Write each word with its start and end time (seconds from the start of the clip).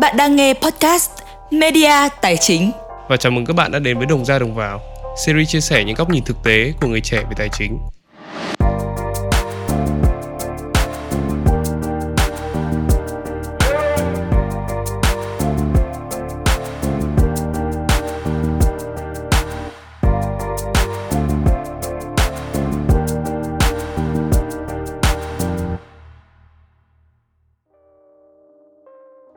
Bạn 0.00 0.16
đang 0.16 0.36
nghe 0.36 0.54
podcast 0.54 1.10
Media 1.50 2.08
Tài 2.20 2.36
chính. 2.36 2.70
Và 3.08 3.16
chào 3.16 3.32
mừng 3.32 3.46
các 3.46 3.56
bạn 3.56 3.72
đã 3.72 3.78
đến 3.78 3.98
với 3.98 4.06
Đồng 4.06 4.24
ra 4.24 4.38
Đồng 4.38 4.54
vào, 4.54 4.80
series 5.26 5.48
chia 5.48 5.60
sẻ 5.60 5.84
những 5.84 5.94
góc 5.94 6.10
nhìn 6.10 6.24
thực 6.24 6.36
tế 6.44 6.72
của 6.80 6.88
người 6.88 7.00
trẻ 7.00 7.16
về 7.16 7.34
tài 7.36 7.48
chính. 7.52 7.78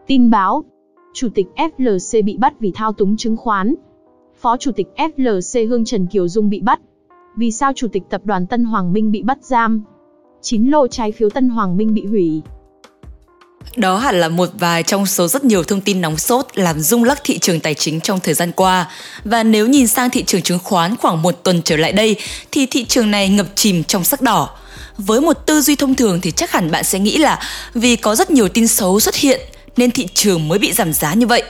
Tin 0.09 0.29
báo, 0.29 0.63
Chủ 1.13 1.27
tịch 1.35 1.45
FLC 1.55 2.23
bị 2.23 2.37
bắt 2.37 2.53
vì 2.59 2.71
thao 2.75 2.93
túng 2.93 3.17
chứng 3.17 3.37
khoán. 3.37 3.75
Phó 4.41 4.57
Chủ 4.57 4.71
tịch 4.71 4.87
FLC 4.95 5.67
Hương 5.69 5.85
Trần 5.85 6.07
Kiều 6.07 6.27
Dung 6.27 6.49
bị 6.49 6.61
bắt. 6.61 6.79
Vì 7.37 7.51
sao 7.51 7.71
Chủ 7.75 7.87
tịch 7.93 8.03
Tập 8.09 8.21
đoàn 8.23 8.47
Tân 8.47 8.63
Hoàng 8.63 8.93
Minh 8.93 9.11
bị 9.11 9.21
bắt 9.21 9.37
giam? 9.41 9.83
9 10.41 10.69
lô 10.69 10.87
trái 10.87 11.11
phiếu 11.11 11.29
Tân 11.29 11.49
Hoàng 11.49 11.77
Minh 11.77 11.93
bị 11.93 12.05
hủy. 12.05 12.41
Đó 13.75 13.97
hẳn 13.97 14.19
là 14.19 14.29
một 14.29 14.49
vài 14.59 14.83
trong 14.83 15.05
số 15.05 15.27
rất 15.27 15.45
nhiều 15.45 15.63
thông 15.63 15.81
tin 15.81 16.01
nóng 16.01 16.17
sốt 16.17 16.45
làm 16.53 16.79
rung 16.79 17.03
lắc 17.03 17.21
thị 17.23 17.39
trường 17.39 17.59
tài 17.59 17.73
chính 17.73 18.01
trong 18.01 18.19
thời 18.19 18.33
gian 18.33 18.51
qua. 18.51 18.89
Và 19.23 19.43
nếu 19.43 19.67
nhìn 19.67 19.87
sang 19.87 20.09
thị 20.09 20.23
trường 20.23 20.41
chứng 20.41 20.59
khoán 20.63 20.95
khoảng 20.95 21.21
một 21.21 21.43
tuần 21.43 21.61
trở 21.61 21.77
lại 21.77 21.93
đây, 21.93 22.15
thì 22.51 22.65
thị 22.65 22.85
trường 22.85 23.11
này 23.11 23.29
ngập 23.29 23.47
chìm 23.55 23.83
trong 23.83 24.03
sắc 24.03 24.21
đỏ. 24.21 24.49
Với 24.97 25.21
một 25.21 25.45
tư 25.45 25.61
duy 25.61 25.75
thông 25.75 25.95
thường 25.95 26.19
thì 26.21 26.31
chắc 26.31 26.51
hẳn 26.51 26.71
bạn 26.71 26.83
sẽ 26.83 26.99
nghĩ 26.99 27.17
là 27.17 27.39
vì 27.73 27.95
có 27.95 28.15
rất 28.15 28.31
nhiều 28.31 28.49
tin 28.49 28.67
xấu 28.67 28.99
xuất 28.99 29.15
hiện 29.15 29.39
nên 29.79 29.91
thị 29.91 30.07
trường 30.13 30.47
mới 30.47 30.59
bị 30.59 30.73
giảm 30.73 30.93
giá 30.93 31.13
như 31.13 31.27
vậy. 31.27 31.43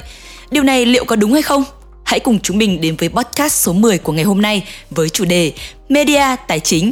Điều 0.52 0.64
này 0.64 0.86
liệu 0.86 1.06
có 1.06 1.16
đúng 1.16 1.34
hay 1.34 1.42
không? 1.42 1.64
Hãy 2.06 2.20
cùng 2.20 2.40
chúng 2.40 2.58
mình 2.58 2.82
đến 2.82 2.96
với 2.96 3.10
podcast 3.10 3.54
số 3.54 3.74
10 3.74 3.98
của 3.98 4.14
ngày 4.14 4.24
hôm 4.24 4.42
nay 4.42 4.64
với 4.90 5.10
chủ 5.10 5.26
đề 5.26 5.52
Media 5.90 6.36
Tài 6.48 6.60
chính. 6.60 6.92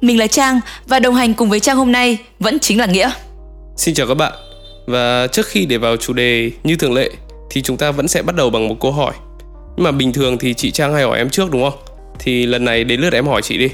Mình 0.00 0.18
là 0.18 0.26
Trang 0.26 0.60
và 0.86 0.98
đồng 0.98 1.14
hành 1.14 1.34
cùng 1.34 1.50
với 1.50 1.60
Trang 1.60 1.76
hôm 1.76 1.92
nay 1.92 2.18
vẫn 2.38 2.58
chính 2.58 2.78
là 2.78 2.86
Nghĩa. 2.86 3.10
Xin 3.76 3.94
chào 3.94 4.06
các 4.06 4.14
bạn. 4.14 4.32
Và 4.86 5.26
trước 5.32 5.46
khi 5.46 5.66
để 5.66 5.78
vào 5.78 5.96
chủ 5.96 6.12
đề 6.12 6.50
như 6.64 6.76
thường 6.76 6.92
lệ 6.94 7.10
thì 7.50 7.62
chúng 7.62 7.76
ta 7.76 7.90
vẫn 7.90 8.08
sẽ 8.08 8.22
bắt 8.22 8.36
đầu 8.36 8.50
bằng 8.50 8.68
một 8.68 8.76
câu 8.80 8.92
hỏi. 8.92 9.12
Nhưng 9.76 9.84
mà 9.84 9.90
bình 9.90 10.12
thường 10.12 10.38
thì 10.38 10.54
chị 10.54 10.70
Trang 10.70 10.94
hay 10.94 11.02
hỏi 11.02 11.18
em 11.18 11.30
trước 11.30 11.50
đúng 11.50 11.70
không? 11.70 11.80
Thì 12.18 12.46
lần 12.46 12.64
này 12.64 12.84
đến 12.84 13.00
lượt 13.00 13.12
em 13.12 13.26
hỏi 13.26 13.42
chị 13.42 13.58
đi. 13.58 13.68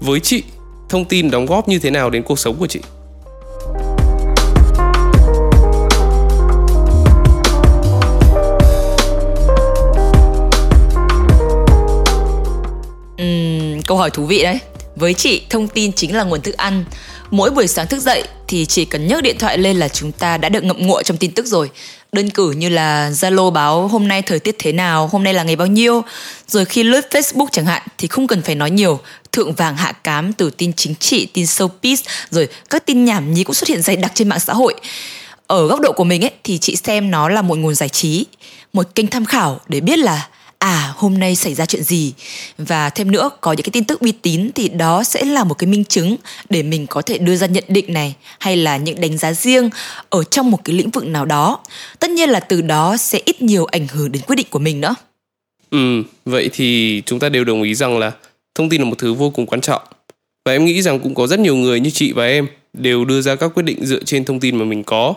Với 0.00 0.20
chị, 0.20 0.42
thông 0.88 1.04
tin 1.04 1.30
đóng 1.30 1.46
góp 1.46 1.68
như 1.68 1.78
thế 1.78 1.90
nào 1.90 2.10
đến 2.10 2.22
cuộc 2.22 2.38
sống 2.38 2.56
của 2.58 2.66
chị? 2.66 2.80
Câu 13.86 13.96
hỏi 13.96 14.10
thú 14.10 14.26
vị 14.26 14.42
đấy. 14.42 14.58
Với 14.96 15.14
chị, 15.14 15.42
thông 15.50 15.68
tin 15.68 15.92
chính 15.92 16.16
là 16.16 16.24
nguồn 16.24 16.40
thức 16.40 16.56
ăn. 16.56 16.84
Mỗi 17.30 17.50
buổi 17.50 17.66
sáng 17.66 17.86
thức 17.86 18.00
dậy 18.00 18.24
thì 18.48 18.66
chỉ 18.66 18.84
cần 18.84 19.06
nhấc 19.06 19.22
điện 19.22 19.38
thoại 19.38 19.58
lên 19.58 19.76
là 19.76 19.88
chúng 19.88 20.12
ta 20.12 20.38
đã 20.38 20.48
được 20.48 20.64
ngậm 20.64 20.86
ngụa 20.86 21.02
trong 21.02 21.16
tin 21.16 21.30
tức 21.30 21.46
rồi. 21.46 21.70
Đơn 22.12 22.30
cử 22.30 22.50
như 22.50 22.68
là 22.68 23.10
Zalo 23.10 23.50
báo 23.50 23.88
hôm 23.88 24.08
nay 24.08 24.22
thời 24.22 24.38
tiết 24.38 24.56
thế 24.58 24.72
nào, 24.72 25.06
hôm 25.12 25.24
nay 25.24 25.34
là 25.34 25.42
ngày 25.42 25.56
bao 25.56 25.66
nhiêu. 25.66 26.02
Rồi 26.48 26.64
khi 26.64 26.82
lướt 26.82 27.08
Facebook 27.10 27.46
chẳng 27.52 27.66
hạn 27.66 27.82
thì 27.98 28.08
không 28.08 28.26
cần 28.26 28.42
phải 28.42 28.54
nói 28.54 28.70
nhiều. 28.70 29.00
Thượng 29.32 29.52
vàng 29.52 29.76
hạ 29.76 29.92
cám 29.92 30.32
từ 30.32 30.50
tin 30.50 30.72
chính 30.72 30.94
trị, 30.94 31.26
tin 31.26 31.44
showbiz, 31.44 31.96
rồi 32.30 32.48
các 32.70 32.86
tin 32.86 33.04
nhảm 33.04 33.34
nhí 33.34 33.44
cũng 33.44 33.54
xuất 33.54 33.68
hiện 33.68 33.82
dày 33.82 33.96
đặc 33.96 34.12
trên 34.14 34.28
mạng 34.28 34.40
xã 34.40 34.52
hội. 34.52 34.74
Ở 35.46 35.66
góc 35.66 35.80
độ 35.80 35.92
của 35.92 36.04
mình 36.04 36.24
ấy 36.24 36.30
thì 36.44 36.58
chị 36.58 36.76
xem 36.76 37.10
nó 37.10 37.28
là 37.28 37.42
một 37.42 37.58
nguồn 37.58 37.74
giải 37.74 37.88
trí, 37.88 38.26
một 38.72 38.94
kênh 38.94 39.06
tham 39.06 39.24
khảo 39.24 39.60
để 39.68 39.80
biết 39.80 39.98
là 39.98 40.28
à 40.58 40.92
hôm 40.96 41.18
nay 41.18 41.36
xảy 41.36 41.54
ra 41.54 41.66
chuyện 41.66 41.82
gì 41.82 42.12
và 42.58 42.90
thêm 42.90 43.10
nữa 43.10 43.30
có 43.40 43.52
những 43.52 43.62
cái 43.62 43.70
tin 43.72 43.84
tức 43.84 44.00
uy 44.00 44.12
tín 44.12 44.50
thì 44.54 44.68
đó 44.68 45.04
sẽ 45.04 45.24
là 45.24 45.44
một 45.44 45.54
cái 45.54 45.66
minh 45.66 45.84
chứng 45.84 46.16
để 46.50 46.62
mình 46.62 46.86
có 46.86 47.02
thể 47.02 47.18
đưa 47.18 47.36
ra 47.36 47.46
nhận 47.46 47.64
định 47.68 47.92
này 47.92 48.14
hay 48.38 48.56
là 48.56 48.76
những 48.76 49.00
đánh 49.00 49.18
giá 49.18 49.32
riêng 49.32 49.70
ở 50.10 50.24
trong 50.24 50.50
một 50.50 50.58
cái 50.64 50.76
lĩnh 50.76 50.90
vực 50.90 51.06
nào 51.06 51.24
đó 51.24 51.58
tất 51.98 52.10
nhiên 52.10 52.30
là 52.30 52.40
từ 52.40 52.62
đó 52.62 52.96
sẽ 52.96 53.20
ít 53.24 53.42
nhiều 53.42 53.64
ảnh 53.64 53.86
hưởng 53.88 54.12
đến 54.12 54.22
quyết 54.26 54.36
định 54.36 54.46
của 54.50 54.58
mình 54.58 54.80
nữa 54.80 54.94
Ừ, 55.74 56.02
vậy 56.24 56.50
thì 56.52 57.02
chúng 57.06 57.18
ta 57.18 57.28
đều 57.28 57.44
đồng 57.44 57.62
ý 57.62 57.74
rằng 57.74 57.98
là 57.98 58.12
thông 58.54 58.68
tin 58.68 58.82
là 58.82 58.88
một 58.88 58.98
thứ 58.98 59.14
vô 59.14 59.30
cùng 59.30 59.46
quan 59.46 59.60
trọng. 59.60 59.82
Và 60.44 60.52
em 60.52 60.64
nghĩ 60.64 60.82
rằng 60.82 61.00
cũng 61.00 61.14
có 61.14 61.26
rất 61.26 61.40
nhiều 61.40 61.56
người 61.56 61.80
như 61.80 61.90
chị 61.90 62.12
và 62.12 62.26
em 62.26 62.46
đều 62.72 63.04
đưa 63.04 63.20
ra 63.20 63.34
các 63.34 63.50
quyết 63.54 63.62
định 63.62 63.86
dựa 63.86 64.02
trên 64.04 64.24
thông 64.24 64.40
tin 64.40 64.56
mà 64.56 64.64
mình 64.64 64.84
có. 64.84 65.14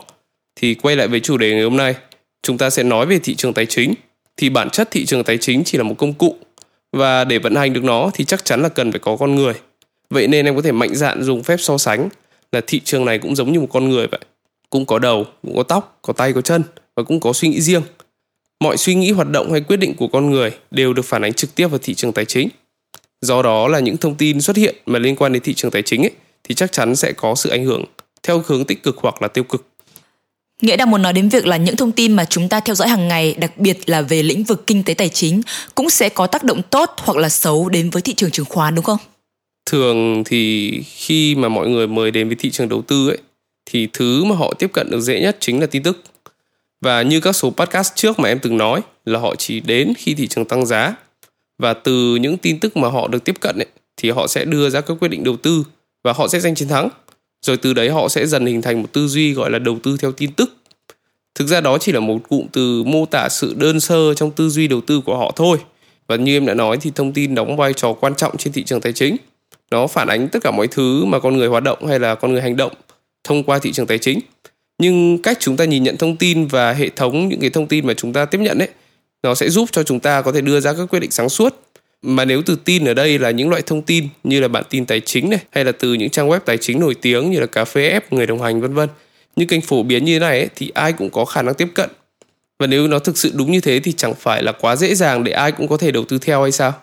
Thì 0.56 0.74
quay 0.74 0.96
lại 0.96 1.08
với 1.08 1.20
chủ 1.20 1.38
đề 1.38 1.52
ngày 1.52 1.64
hôm 1.64 1.78
nay, 1.78 1.96
chúng 2.44 2.58
ta 2.58 2.70
sẽ 2.70 2.84
nói 2.84 3.06
về 3.06 3.20
thị 3.20 3.36
trường 3.36 3.54
tài 3.54 3.66
chính 3.66 3.94
thì 4.38 4.50
bản 4.50 4.70
chất 4.70 4.92
thị 4.92 5.06
trường 5.06 5.24
tài 5.24 5.38
chính 5.38 5.64
chỉ 5.64 5.78
là 5.78 5.84
một 5.84 5.96
công 5.98 6.14
cụ 6.14 6.36
và 6.92 7.24
để 7.24 7.40
vận 7.40 7.56
hành 7.56 7.74
được 7.74 7.84
nó 7.84 8.12
thì 8.14 8.26
chắc 8.26 8.46
chắn 8.46 8.62
là 8.62 8.70
cần 8.70 8.92
phải 8.92 9.00
có 9.00 9.18
con 9.18 9.36
người. 9.36 9.54
Vậy 10.10 10.28
nên 10.28 10.46
em 10.46 10.56
có 10.56 10.62
thể 10.62 10.72
mạnh 10.72 10.96
dạn 10.96 11.24
dùng 11.24 11.44
phép 11.44 11.58
so 11.60 11.78
sánh 11.78 12.10
là 12.52 12.62
thị 12.68 12.80
trường 12.80 13.06
này 13.06 13.20
cũng 13.20 13.36
giống 13.36 13.52
như 13.52 13.60
một 13.60 13.68
con 13.72 13.90
người 13.90 14.08
vậy. 14.08 14.20
Cũng 14.70 14.86
có 14.86 15.00
đầu, 15.00 15.26
cũng 15.42 15.56
có 15.56 15.64
tóc, 15.64 16.00
có 16.02 16.14
tay, 16.14 16.34
có 16.34 16.42
chân 16.42 16.64
và 16.96 17.04
cũng 17.04 17.20
có 17.20 17.34
suy 17.34 17.48
nghĩ 17.48 17.62
riêng. 17.62 17.82
Mọi 18.60 18.78
suy 18.78 18.96
nghĩ, 18.96 19.12
hoạt 19.12 19.30
động 19.30 19.52
hay 19.52 19.62
quyết 19.62 19.78
định 19.78 19.94
của 19.96 20.08
con 20.08 20.32
người 20.32 20.52
đều 20.72 20.94
được 20.94 21.06
phản 21.06 21.22
ánh 21.22 21.34
trực 21.34 21.56
tiếp 21.56 21.68
vào 21.68 21.80
thị 21.84 21.94
trường 21.94 22.14
tài 22.14 22.26
chính. 22.26 22.50
Do 23.22 23.42
đó 23.42 23.68
là 23.68 23.80
những 23.80 23.98
thông 23.98 24.16
tin 24.16 24.42
xuất 24.42 24.56
hiện 24.56 24.76
mà 24.86 25.00
liên 25.00 25.16
quan 25.16 25.34
đến 25.34 25.42
thị 25.42 25.54
trường 25.54 25.72
tài 25.72 25.82
chính 25.82 26.02
ấy, 26.02 26.12
thì 26.44 26.56
chắc 26.56 26.72
chắn 26.72 26.96
sẽ 26.96 27.12
có 27.12 27.36
sự 27.36 27.50
ảnh 27.50 27.66
hưởng 27.66 27.84
theo 28.24 28.44
hướng 28.46 28.66
tích 28.66 28.84
cực 28.84 28.98
hoặc 28.98 29.22
là 29.22 29.28
tiêu 29.28 29.44
cực. 29.44 29.66
Nghĩa 30.62 30.76
đang 30.76 30.92
muốn 30.92 31.02
nói 31.02 31.14
đến 31.14 31.30
việc 31.30 31.46
là 31.46 31.58
những 31.58 31.76
thông 31.76 31.92
tin 31.92 32.14
mà 32.14 32.26
chúng 32.26 32.50
ta 32.50 32.60
theo 32.60 32.76
dõi 32.76 32.88
hàng 32.88 33.08
ngày, 33.08 33.36
đặc 33.40 33.58
biệt 33.58 33.90
là 33.90 34.02
về 34.02 34.24
lĩnh 34.24 34.44
vực 34.44 34.68
kinh 34.68 34.84
tế 34.84 34.94
tài 34.94 35.10
chính, 35.10 35.42
cũng 35.76 35.90
sẽ 35.90 36.10
có 36.10 36.28
tác 36.28 36.44
động 36.44 36.62
tốt 36.70 36.94
hoặc 36.98 37.18
là 37.18 37.30
xấu 37.30 37.70
đến 37.70 37.90
với 37.90 38.02
thị 38.02 38.14
trường 38.14 38.32
chứng 38.32 38.46
khoán 38.46 38.76
đúng 38.76 38.86
không? 38.86 38.98
Thường 39.66 40.24
thì 40.24 40.72
khi 40.84 41.36
mà 41.36 41.50
mọi 41.50 41.68
người 41.70 41.88
mời 41.88 42.12
đến 42.12 42.28
với 42.28 42.36
thị 42.40 42.52
trường 42.52 42.70
đầu 42.70 42.82
tư 42.82 43.10
ấy, 43.10 43.18
thì 43.66 43.88
thứ 43.94 44.24
mà 44.24 44.36
họ 44.36 44.54
tiếp 44.60 44.72
cận 44.74 44.92
được 44.92 45.00
dễ 45.00 45.22
nhất 45.22 45.38
chính 45.40 45.60
là 45.60 45.66
tin 45.66 45.84
tức. 45.84 46.04
Và 46.82 47.02
như 47.02 47.20
các 47.20 47.36
số 47.36 47.50
podcast 47.50 47.96
trước 47.96 48.20
mà 48.20 48.30
em 48.30 48.40
từng 48.40 48.58
nói 48.58 48.82
là 49.06 49.20
họ 49.20 49.36
chỉ 49.36 49.60
đến 49.60 49.94
khi 49.98 50.14
thị 50.14 50.28
trường 50.28 50.46
tăng 50.46 50.66
giá. 50.66 50.96
Và 51.60 51.74
từ 51.74 52.16
những 52.16 52.38
tin 52.38 52.60
tức 52.60 52.78
mà 52.78 52.90
họ 52.90 53.08
được 53.08 53.24
tiếp 53.24 53.36
cận 53.40 53.56
ấy, 53.60 53.68
thì 53.98 54.10
họ 54.10 54.28
sẽ 54.28 54.46
đưa 54.46 54.70
ra 54.70 54.82
các 54.82 54.98
quyết 55.00 55.08
định 55.08 55.24
đầu 55.24 55.38
tư 55.38 55.64
và 56.04 56.14
họ 56.14 56.28
sẽ 56.28 56.40
giành 56.40 56.56
chiến 56.56 56.68
thắng 56.68 56.90
rồi 57.42 57.58
từ 57.58 57.74
đấy 57.74 57.90
họ 57.90 58.10
sẽ 58.10 58.28
dần 58.28 58.46
hình 58.46 58.62
thành 58.62 58.82
một 58.82 58.94
tư 58.94 59.08
duy 59.08 59.34
gọi 59.34 59.52
là 59.52 59.60
đầu 59.60 59.78
tư 59.84 59.98
theo 60.02 60.12
tin 60.12 60.32
tức. 60.32 60.58
Thực 61.36 61.48
ra 61.48 61.62
đó 61.62 61.78
chỉ 61.78 61.92
là 61.92 62.00
một 62.00 62.18
cụm 62.30 62.48
từ 62.52 62.84
mô 62.84 63.06
tả 63.06 63.30
sự 63.30 63.54
đơn 63.58 63.80
sơ 63.80 64.14
trong 64.14 64.32
tư 64.32 64.50
duy 64.50 64.68
đầu 64.68 64.82
tư 64.82 65.02
của 65.06 65.18
họ 65.18 65.32
thôi. 65.36 65.58
Và 66.08 66.16
như 66.16 66.38
em 66.38 66.46
đã 66.46 66.54
nói 66.54 66.78
thì 66.82 66.92
thông 66.96 67.14
tin 67.14 67.36
đóng 67.36 67.58
vai 67.58 67.74
trò 67.74 67.94
quan 67.94 68.16
trọng 68.16 68.38
trên 68.38 68.54
thị 68.54 68.64
trường 68.64 68.82
tài 68.82 68.94
chính. 68.94 69.18
Nó 69.72 69.88
phản 69.88 70.08
ánh 70.08 70.28
tất 70.28 70.40
cả 70.44 70.52
mọi 70.52 70.68
thứ 70.68 71.06
mà 71.06 71.20
con 71.20 71.38
người 71.38 71.48
hoạt 71.48 71.64
động 71.64 71.86
hay 71.88 72.00
là 72.00 72.16
con 72.16 72.32
người 72.32 72.42
hành 72.42 72.58
động 72.58 72.72
thông 73.24 73.44
qua 73.44 73.60
thị 73.60 73.72
trường 73.72 73.88
tài 73.88 73.98
chính. 73.98 74.20
Nhưng 74.78 75.22
cách 75.22 75.38
chúng 75.40 75.58
ta 75.58 75.66
nhìn 75.66 75.84
nhận 75.84 75.98
thông 75.98 76.16
tin 76.16 76.48
và 76.48 76.74
hệ 76.74 76.90
thống 76.90 77.28
những 77.28 77.40
cái 77.40 77.50
thông 77.50 77.68
tin 77.68 77.88
mà 77.88 77.94
chúng 77.94 78.14
ta 78.14 78.26
tiếp 78.26 78.38
nhận 78.42 78.60
ấy, 78.60 78.70
nó 79.24 79.36
sẽ 79.36 79.50
giúp 79.50 79.70
cho 79.72 79.84
chúng 79.84 80.00
ta 80.00 80.22
có 80.22 80.32
thể 80.32 80.42
đưa 80.42 80.60
ra 80.60 80.74
các 80.74 80.86
quyết 80.90 81.00
định 81.00 81.12
sáng 81.12 81.30
suốt 81.30 81.56
mà 82.02 82.26
nếu 82.26 82.42
từ 82.46 82.56
tin 82.66 82.86
ở 82.86 82.94
đây 82.94 83.20
là 83.20 83.32
những 83.32 83.50
loại 83.50 83.62
thông 83.62 83.82
tin 83.82 84.08
như 84.24 84.40
là 84.40 84.48
bản 84.48 84.64
tin 84.70 84.86
tài 84.86 85.00
chính 85.00 85.30
này 85.30 85.40
hay 85.52 85.66
là 85.66 85.72
từ 85.72 85.94
những 85.94 86.10
trang 86.10 86.30
web 86.30 86.40
tài 86.40 86.58
chính 86.58 86.80
nổi 86.80 86.96
tiếng 87.02 87.32
như 87.32 87.40
là 87.40 87.46
cà 87.46 87.66
phê 87.66 88.00
F, 88.00 88.02
người 88.12 88.26
đồng 88.26 88.42
hành 88.42 88.62
vân 88.62 88.74
vân 88.74 88.90
như 89.36 89.46
kênh 89.46 89.62
phổ 89.62 89.84
biến 89.84 90.06
như 90.06 90.14
thế 90.14 90.20
này 90.20 90.40
ấy, 90.40 90.50
thì 90.56 90.72
ai 90.74 90.94
cũng 90.94 91.10
có 91.10 91.26
khả 91.26 91.42
năng 91.42 91.56
tiếp 91.56 91.68
cận 91.74 91.90
và 92.60 92.68
nếu 92.68 92.88
nó 92.88 93.00
thực 93.00 93.18
sự 93.18 93.32
đúng 93.36 93.52
như 93.52 93.62
thế 93.62 93.80
thì 93.80 93.92
chẳng 93.92 94.14
phải 94.14 94.44
là 94.44 94.52
quá 94.52 94.76
dễ 94.76 94.96
dàng 94.96 95.24
để 95.24 95.32
ai 95.32 95.52
cũng 95.52 95.68
có 95.68 95.78
thể 95.78 95.92
đầu 95.92 96.06
tư 96.06 96.18
theo 96.22 96.42
hay 96.42 96.52
sao 96.52 96.74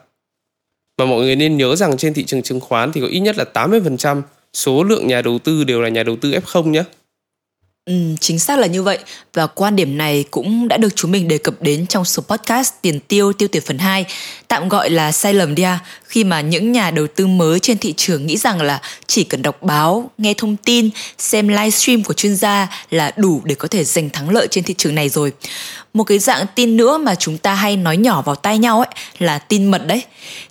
mà 0.98 1.04
mọi 1.04 1.20
người 1.20 1.36
nên 1.36 1.56
nhớ 1.56 1.76
rằng 1.76 1.96
trên 1.96 2.14
thị 2.14 2.24
trường 2.24 2.42
chứng 2.42 2.60
khoán 2.60 2.92
thì 2.92 3.00
có 3.00 3.06
ít 3.06 3.20
nhất 3.20 3.36
là 3.38 3.44
80% 3.54 4.22
số 4.52 4.82
lượng 4.82 5.06
nhà 5.06 5.22
đầu 5.22 5.38
tư 5.38 5.64
đều 5.64 5.82
là 5.82 5.88
nhà 5.88 6.02
đầu 6.02 6.16
tư 6.16 6.30
F0 6.30 6.68
nhé. 6.68 6.84
Ừ, 7.86 7.94
chính 8.20 8.38
xác 8.38 8.58
là 8.58 8.66
như 8.66 8.82
vậy 8.82 8.98
và 9.34 9.46
quan 9.46 9.76
điểm 9.76 9.98
này 9.98 10.24
cũng 10.30 10.68
đã 10.68 10.76
được 10.76 10.96
chúng 10.96 11.10
mình 11.10 11.28
đề 11.28 11.38
cập 11.38 11.62
đến 11.62 11.86
trong 11.86 12.04
số 12.04 12.22
podcast 12.22 12.72
Tiền 12.82 13.00
tiêu 13.00 13.32
tiêu 13.32 13.48
tiền 13.48 13.62
phần 13.66 13.78
2 13.78 14.04
tạm 14.48 14.68
gọi 14.68 14.90
là 14.90 15.12
sai 15.12 15.34
lầm 15.34 15.54
đi 15.54 15.62
à 15.62 15.78
khi 16.14 16.24
mà 16.24 16.40
những 16.40 16.72
nhà 16.72 16.90
đầu 16.90 17.06
tư 17.06 17.26
mới 17.26 17.60
trên 17.60 17.78
thị 17.78 17.94
trường 17.96 18.26
nghĩ 18.26 18.36
rằng 18.36 18.62
là 18.62 18.80
chỉ 19.06 19.24
cần 19.24 19.42
đọc 19.42 19.62
báo, 19.62 20.10
nghe 20.18 20.34
thông 20.34 20.56
tin, 20.56 20.90
xem 21.18 21.48
livestream 21.48 22.02
của 22.02 22.14
chuyên 22.14 22.36
gia 22.36 22.68
là 22.90 23.12
đủ 23.16 23.40
để 23.44 23.54
có 23.54 23.68
thể 23.68 23.84
giành 23.84 24.10
thắng 24.10 24.30
lợi 24.30 24.46
trên 24.50 24.64
thị 24.64 24.74
trường 24.78 24.94
này 24.94 25.08
rồi. 25.08 25.32
Một 25.94 26.04
cái 26.04 26.18
dạng 26.18 26.46
tin 26.54 26.76
nữa 26.76 26.98
mà 26.98 27.14
chúng 27.14 27.38
ta 27.38 27.54
hay 27.54 27.76
nói 27.76 27.96
nhỏ 27.96 28.22
vào 28.22 28.34
tai 28.34 28.58
nhau 28.58 28.78
ấy 28.78 28.88
là 29.18 29.38
tin 29.38 29.70
mật 29.70 29.86
đấy. 29.86 30.02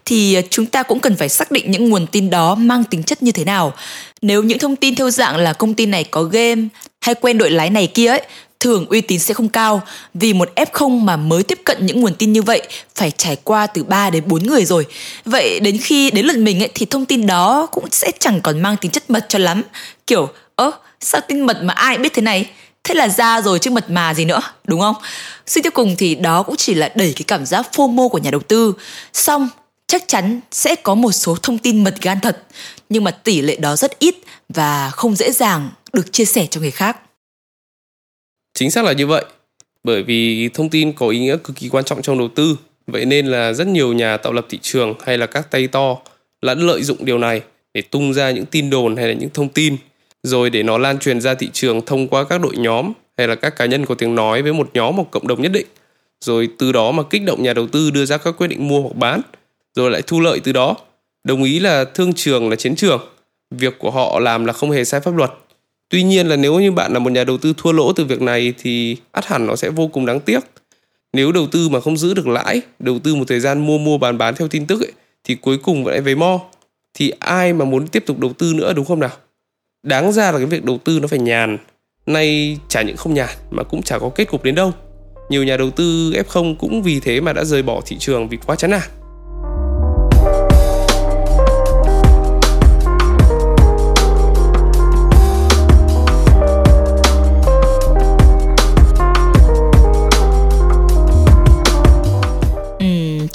Thì 0.06 0.34
à, 0.34 0.42
chúng 0.50 0.66
ta 0.66 0.84
cũng 0.84 1.00
cần 1.00 1.16
phải 1.16 1.30
xác 1.30 1.52
định 1.52 1.72
những 1.72 1.90
nguồn 1.90 2.08
tin 2.08 2.30
đó 2.30 2.56
mang 2.56 2.84
tính 2.84 3.04
chất 3.04 3.24
như 3.24 3.32
thế 3.32 3.46
nào. 3.46 3.74
Nếu 4.22 4.44
những 4.44 4.60
thông 4.60 4.76
tin 4.76 4.96
theo 4.96 5.10
dạng 5.10 5.38
là 5.38 5.54
công 5.54 5.74
ty 5.74 5.86
này 5.86 6.04
có 6.04 6.24
game 6.24 6.62
hay 7.04 7.16
quen 7.16 7.38
đội 7.38 7.50
lái 7.50 7.70
này 7.70 7.88
kia 7.88 8.08
ấy 8.08 8.22
thường 8.60 8.86
uy 8.90 9.02
tín 9.02 9.20
sẽ 9.20 9.34
không 9.34 9.50
cao 9.50 9.82
vì 10.14 10.34
một 10.34 10.50
F0 10.56 10.90
mà 10.90 11.18
mới 11.18 11.44
tiếp 11.44 11.60
cận 11.64 11.86
những 11.86 12.02
nguồn 12.02 12.16
tin 12.16 12.34
như 12.34 12.42
vậy 12.42 12.62
phải 12.96 13.12
trải 13.12 13.36
qua 13.44 13.68
từ 13.68 13.84
3 13.84 14.10
đến 14.10 14.24
4 14.28 14.44
người 14.44 14.66
rồi. 14.66 14.86
Vậy 15.26 15.60
đến 15.60 15.78
khi 15.78 16.12
đến 16.12 16.26
lượt 16.26 16.38
mình 16.38 16.64
ấy, 16.64 16.70
thì 16.74 16.86
thông 16.86 17.06
tin 17.06 17.28
đó 17.28 17.68
cũng 17.72 17.86
sẽ 17.92 18.12
chẳng 18.20 18.42
còn 18.42 18.62
mang 18.62 18.78
tính 18.78 18.92
chất 18.92 19.10
mật 19.10 19.26
cho 19.30 19.40
lắm. 19.40 19.62
Kiểu, 20.08 20.30
ơ, 20.56 20.72
sao 21.00 21.22
tin 21.28 21.42
mật 21.42 21.58
mà 21.64 21.74
ai 21.74 21.98
biết 21.98 22.14
thế 22.14 22.22
này? 22.22 22.50
thế 22.84 22.96
là 22.96 23.08
ra 23.08 23.42
rồi 23.42 23.60
chứ 23.60 23.72
mật 23.72 23.90
mà 23.90 24.14
gì 24.14 24.26
nữa 24.26 24.42
đúng 24.68 24.80
không 24.80 24.96
suy 25.48 25.62
cho 25.62 25.70
cùng 25.70 25.96
thì 25.98 26.16
đó 26.16 26.44
cũng 26.44 26.56
chỉ 26.56 26.74
là 26.74 26.90
đẩy 26.96 27.14
cái 27.16 27.24
cảm 27.28 27.46
giác 27.46 27.68
fomo 27.74 28.10
của 28.10 28.18
nhà 28.18 28.32
đầu 28.32 28.42
tư 28.48 28.74
xong 29.14 29.50
chắc 29.88 30.08
chắn 30.08 30.40
sẽ 30.52 30.76
có 30.76 30.96
một 30.96 31.12
số 31.12 31.38
thông 31.42 31.58
tin 31.58 31.84
mật 31.84 31.96
gan 32.02 32.20
thật 32.20 32.44
nhưng 32.90 33.04
mà 33.04 33.12
tỷ 33.12 33.42
lệ 33.42 33.56
đó 33.56 33.76
rất 33.76 34.00
ít 34.00 34.16
và 34.50 34.90
không 34.90 35.16
dễ 35.16 35.32
dàng 35.32 35.70
được 35.94 36.14
chia 36.14 36.26
sẻ 36.26 36.46
cho 36.46 36.62
người 36.62 36.72
khác. 36.72 36.98
Chính 38.54 38.72
xác 38.72 38.86
là 38.86 38.94
như 38.94 39.08
vậy, 39.08 39.26
bởi 39.84 40.04
vì 40.04 40.50
thông 40.50 40.70
tin 40.70 40.94
có 40.94 41.08
ý 41.08 41.20
nghĩa 41.20 41.38
cực 41.44 41.56
kỳ 41.56 41.70
quan 41.70 41.84
trọng 41.84 42.02
trong 42.02 42.18
đầu 42.18 42.30
tư. 42.36 42.58
Vậy 42.88 43.06
nên 43.06 43.28
là 43.28 43.54
rất 43.54 43.68
nhiều 43.68 43.94
nhà 43.94 44.18
tạo 44.18 44.34
lập 44.34 44.46
thị 44.50 44.60
trường 44.62 44.94
hay 45.06 45.18
là 45.18 45.26
các 45.26 45.52
tay 45.52 45.68
to 45.68 45.98
lẫn 46.42 46.60
lợi 46.60 46.84
dụng 46.84 47.06
điều 47.06 47.18
này 47.18 47.42
để 47.74 47.82
tung 47.82 48.14
ra 48.14 48.32
những 48.32 48.46
tin 48.46 48.70
đồn 48.70 48.96
hay 48.96 49.08
là 49.08 49.14
những 49.14 49.30
thông 49.34 49.50
tin, 49.50 49.78
rồi 50.24 50.50
để 50.50 50.64
nó 50.64 50.78
lan 50.78 51.00
truyền 51.00 51.22
ra 51.22 51.34
thị 51.34 51.50
trường 51.54 51.86
thông 51.86 52.08
qua 52.08 52.24
các 52.24 52.42
đội 52.42 52.58
nhóm 52.58 52.94
hay 53.18 53.28
là 53.28 53.36
các 53.36 53.56
cá 53.56 53.66
nhân 53.66 53.86
có 53.86 53.96
tiếng 53.96 54.16
nói 54.16 54.42
với 54.42 54.54
một 54.54 54.70
nhóm 54.74 54.96
hoặc 54.96 55.08
cộng 55.12 55.28
đồng 55.28 55.42
nhất 55.42 55.52
định. 55.52 55.68
Rồi 56.26 56.50
từ 56.58 56.72
đó 56.72 56.92
mà 56.92 57.04
kích 57.10 57.24
động 57.26 57.44
nhà 57.44 57.54
đầu 57.54 57.68
tư 57.68 57.92
đưa 57.92 58.06
ra 58.06 58.18
các 58.18 58.32
quyết 58.38 58.48
định 58.48 58.68
mua 58.68 58.82
hoặc 58.82 58.96
bán, 58.96 59.22
rồi 59.76 59.92
lại 59.92 60.02
thu 60.02 60.20
lợi 60.20 60.40
từ 60.44 60.52
đó. 60.52 60.78
Đồng 61.24 61.44
ý 61.44 61.60
là 61.60 61.86
thương 61.86 62.14
trường 62.14 62.50
là 62.50 62.56
chiến 62.56 62.76
trường, 62.76 63.02
việc 63.52 63.80
của 63.80 63.92
họ 63.92 64.20
làm 64.20 64.46
là 64.46 64.54
không 64.54 64.72
hề 64.72 64.86
sai 64.86 65.02
pháp 65.02 65.16
luật 65.16 65.32
tuy 65.90 66.04
nhiên 66.04 66.28
là 66.28 66.36
nếu 66.36 66.60
như 66.60 66.72
bạn 66.72 66.94
là 66.94 67.00
một 67.00 67.12
nhà 67.12 67.24
đầu 67.24 67.38
tư 67.38 67.54
thua 67.58 67.72
lỗ 67.72 67.94
từ 67.94 68.06
việc 68.06 68.22
này 68.22 68.54
thì 68.58 68.98
ắt 69.12 69.26
hẳn 69.26 69.48
nó 69.48 69.56
sẽ 69.56 69.70
vô 69.70 69.88
cùng 69.88 70.06
đáng 70.06 70.20
tiếc. 70.20 70.40
Nếu 71.14 71.32
đầu 71.32 71.48
tư 71.48 71.70
mà 71.70 71.80
không 71.80 71.98
giữ 71.98 72.14
được 72.14 72.28
lãi 72.28 72.62
đầu 72.80 73.00
tư 73.00 73.16
một 73.16 73.26
thời 73.28 73.40
gian 73.40 73.66
mua 73.66 73.78
mua 73.78 73.98
bán 73.98 74.18
bán 74.18 74.36
theo 74.36 74.48
tin 74.48 74.66
tức 74.66 74.82
ấy, 74.82 74.92
thì 75.24 75.36
cuối 75.36 75.58
cùng 75.58 75.84
vẫn 75.84 75.94
lại 75.94 76.02
về 76.02 76.16
mo. 76.16 76.40
Thì 76.94 77.12
ai 77.20 77.54
mà 77.54 77.66
muốn 77.66 77.88
tiếp 77.88 78.04
tục 78.06 78.20
đầu 78.20 78.34
tư 78.34 78.54
nữa 78.54 78.74
đúng 78.74 78.86
không 78.86 79.00
nào? 79.00 79.12
Đáng 79.84 80.12
ra 80.12 80.32
là 80.32 80.38
cái 80.38 80.46
việc 80.46 80.64
đầu 80.64 80.78
tư 80.78 81.00
nó 81.00 81.08
phải 81.08 81.20
nhàn. 81.20 81.58
Nay 82.06 82.58
chả 82.68 82.82
những 82.82 82.98
không 82.98 83.14
nhàn 83.14 83.30
mà 83.52 83.64
cũng 83.64 83.84
chả 83.84 84.00
có 84.00 84.10
kết 84.10 84.26
cục 84.26 84.44
đến 84.44 84.56
đâu. 84.56 84.72
Nhiều 85.30 85.44
nhà 85.44 85.58
đầu 85.58 85.70
tư 85.70 86.12
F0 86.12 86.56
cũng 86.56 86.84
vì 86.84 87.00
thế 87.00 87.22
mà 87.22 87.34
đã 87.34 87.44
rời 87.44 87.62
bỏ 87.64 87.82
thị 87.86 87.98
trường 88.00 88.30
vì 88.30 88.38
quá 88.46 88.56
chán 88.56 88.72
nản. 88.72 88.90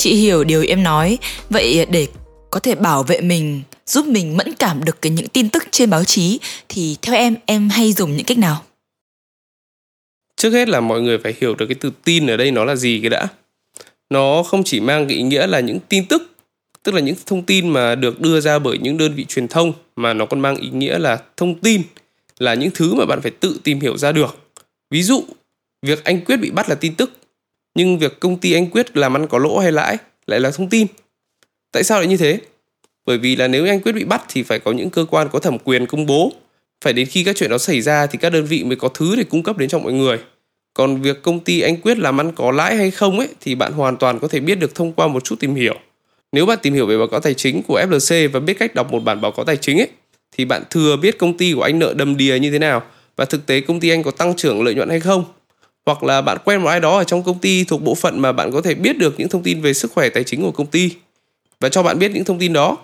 Chị 0.08 0.14
hiểu 0.14 0.44
điều 0.44 0.64
em 0.69 0.82
nói. 0.82 1.19
Vậy 1.50 1.87
để 1.90 2.06
có 2.50 2.60
thể 2.60 2.75
bảo 2.75 3.02
vệ 3.02 3.20
mình, 3.20 3.62
giúp 3.87 4.06
mình 4.06 4.37
mẫn 4.37 4.55
cảm 4.55 4.84
được 4.84 5.02
cái 5.02 5.10
những 5.10 5.28
tin 5.28 5.49
tức 5.49 5.64
trên 5.70 5.90
báo 5.90 6.05
chí, 6.05 6.40
thì 6.69 6.96
theo 7.02 7.16
em 7.16 7.34
em 7.46 7.69
hay 7.69 7.93
dùng 7.93 8.16
những 8.16 8.26
cách 8.26 8.38
nào? 8.38 8.64
Trước 10.37 10.50
hết 10.50 10.69
là 10.69 10.81
mọi 10.81 11.00
người 11.00 11.19
phải 11.19 11.34
hiểu 11.40 11.55
được 11.55 11.66
cái 11.66 11.76
từ 11.81 11.90
tin 12.05 12.26
ở 12.26 12.37
đây 12.37 12.50
nó 12.50 12.64
là 12.64 12.76
gì 12.76 12.99
cái 13.02 13.10
đã. 13.10 13.28
Nó 14.10 14.43
không 14.43 14.64
chỉ 14.64 14.81
mang 14.81 15.08
cái 15.08 15.16
ý 15.16 15.22
nghĩa 15.22 15.46
là 15.46 15.60
những 15.60 15.78
tin 15.88 16.06
tức 16.06 16.31
tức 16.82 16.94
là 16.94 17.00
những 17.00 17.14
thông 17.26 17.43
tin 17.43 17.69
mà 17.69 17.94
được 17.94 18.20
đưa 18.20 18.40
ra 18.40 18.58
bởi 18.58 18.78
những 18.78 18.99
đơn 18.99 19.14
vị 19.14 19.25
truyền 19.25 19.49
thông, 19.49 19.72
mà 19.96 20.14
nó 20.14 20.26
còn 20.26 20.40
mang 20.40 20.56
ý 20.56 20.69
nghĩa 20.69 20.99
là 20.99 21.22
thông 21.37 21.58
tin, 21.58 21.82
là 22.38 22.55
những 22.55 22.70
thứ 22.75 22.94
mà 22.94 23.05
bạn 23.06 23.20
phải 23.22 23.31
tự 23.31 23.60
tìm 23.64 23.81
hiểu 23.81 23.99
ra 23.99 24.12
được. 24.12 24.38
Ví 24.90 25.02
dụ, 25.02 25.25
việc 25.82 26.05
anh 26.05 26.25
quyết 26.25 26.37
bị 26.37 26.50
bắt 26.50 26.69
là 26.69 26.75
tin 26.75 26.94
tức 26.94 27.18
nhưng 27.79 27.99
việc 27.99 28.21
công 28.21 28.37
ty 28.37 28.53
anh 28.53 28.67
quyết 28.71 28.97
làm 28.97 29.17
ăn 29.17 29.27
có 29.27 29.39
lỗ 29.39 29.59
hay 29.59 29.73
lãi 29.73 29.97
lại 30.27 30.41
là 30.41 30.51
thông 30.51 30.69
tin. 30.69 30.87
Tại 31.73 31.85
sao 31.85 31.99
lại 31.99 32.07
như 32.09 32.17
thế? 32.17 32.39
Bởi 33.07 33.19
vì 33.19 33.37
là 33.37 33.49
nếu 33.49 33.67
anh 33.67 33.81
quyết 33.81 33.93
bị 33.93 34.05
bắt 34.05 34.23
thì 34.29 34.43
phải 34.43 34.59
có 34.59 34.73
những 34.73 34.91
cơ 34.91 35.05
quan 35.11 35.29
có 35.33 35.39
thẩm 35.39 35.59
quyền 35.59 35.87
công 35.87 36.07
bố. 36.07 36.33
Phải 36.85 36.93
đến 36.93 37.07
khi 37.07 37.25
các 37.25 37.37
chuyện 37.37 37.51
đó 37.51 37.59
xảy 37.59 37.81
ra 37.81 38.07
thì 38.07 38.19
các 38.19 38.31
đơn 38.31 38.45
vị 38.45 38.65
mới 38.65 38.77
có 38.77 38.89
thứ 38.89 39.17
để 39.17 39.25
cung 39.25 39.43
cấp 39.43 39.59
đến 39.59 39.69
cho 39.69 39.79
mọi 39.79 39.93
người. 39.93 40.19
Còn 40.75 41.03
việc 41.03 41.23
công 41.23 41.41
ty 41.41 41.61
anh 41.61 41.77
quyết 41.77 41.99
làm 41.99 42.21
ăn 42.21 42.33
có 42.33 42.51
lãi 42.51 42.77
hay 42.77 42.91
không 42.91 43.19
ấy, 43.19 43.29
thì 43.41 43.55
bạn 43.55 43.73
hoàn 43.73 43.97
toàn 43.97 44.19
có 44.19 44.29
thể 44.29 44.41
biết 44.41 44.55
được 44.55 44.75
thông 44.75 44.93
qua 44.93 45.09
một 45.09 45.25
chút 45.25 45.41
tìm 45.41 45.55
hiểu. 45.55 45.75
Nếu 46.33 46.47
bạn 46.47 46.59
tìm 46.63 46.75
hiểu 46.75 46.87
về 46.87 46.99
báo 46.99 47.07
cáo 47.07 47.21
tài 47.21 47.35
chính 47.35 47.63
của 47.63 47.81
FLC 47.91 48.31
và 48.31 48.41
biết 48.41 48.59
cách 48.59 48.75
đọc 48.75 48.93
một 48.93 49.01
bản 49.01 49.21
báo 49.21 49.33
cáo 49.33 49.45
tài 49.45 49.57
chính 49.57 49.79
ấy, 49.79 49.89
thì 50.37 50.45
bạn 50.45 50.63
thừa 50.71 50.97
biết 50.97 51.19
công 51.19 51.37
ty 51.37 51.53
của 51.53 51.63
anh 51.63 51.79
nợ 51.79 51.95
đầm 51.97 52.17
đìa 52.17 52.39
như 52.39 52.51
thế 52.51 52.59
nào 52.59 52.83
và 53.17 53.25
thực 53.25 53.47
tế 53.47 53.61
công 53.61 53.81
ty 53.81 53.89
anh 53.89 54.03
có 54.03 54.11
tăng 54.11 54.37
trưởng 54.37 54.63
lợi 54.63 54.75
nhuận 54.75 54.89
hay 54.89 55.01
không 55.01 55.25
hoặc 55.88 56.05
là 56.05 56.20
bạn 56.20 56.38
quen 56.44 56.62
một 56.62 56.69
ai 56.69 56.81
đó 56.81 56.99
ở 56.99 57.05
trong 57.05 57.23
công 57.23 57.38
ty 57.38 57.64
thuộc 57.64 57.82
bộ 57.82 57.94
phận 57.94 58.20
mà 58.20 58.32
bạn 58.32 58.52
có 58.52 58.61
thể 58.61 58.75
biết 58.75 58.99
được 58.99 59.14
những 59.19 59.29
thông 59.29 59.43
tin 59.43 59.61
về 59.61 59.75
sức 59.75 59.93
khỏe 59.93 60.08
tài 60.08 60.25
chính 60.25 60.43
của 60.43 60.50
công 60.50 60.67
ty 60.67 60.90
và 61.61 61.69
cho 61.69 61.82
bạn 61.82 61.99
biết 61.99 62.11
những 62.11 62.25
thông 62.25 62.38
tin 62.38 62.52
đó. 62.52 62.76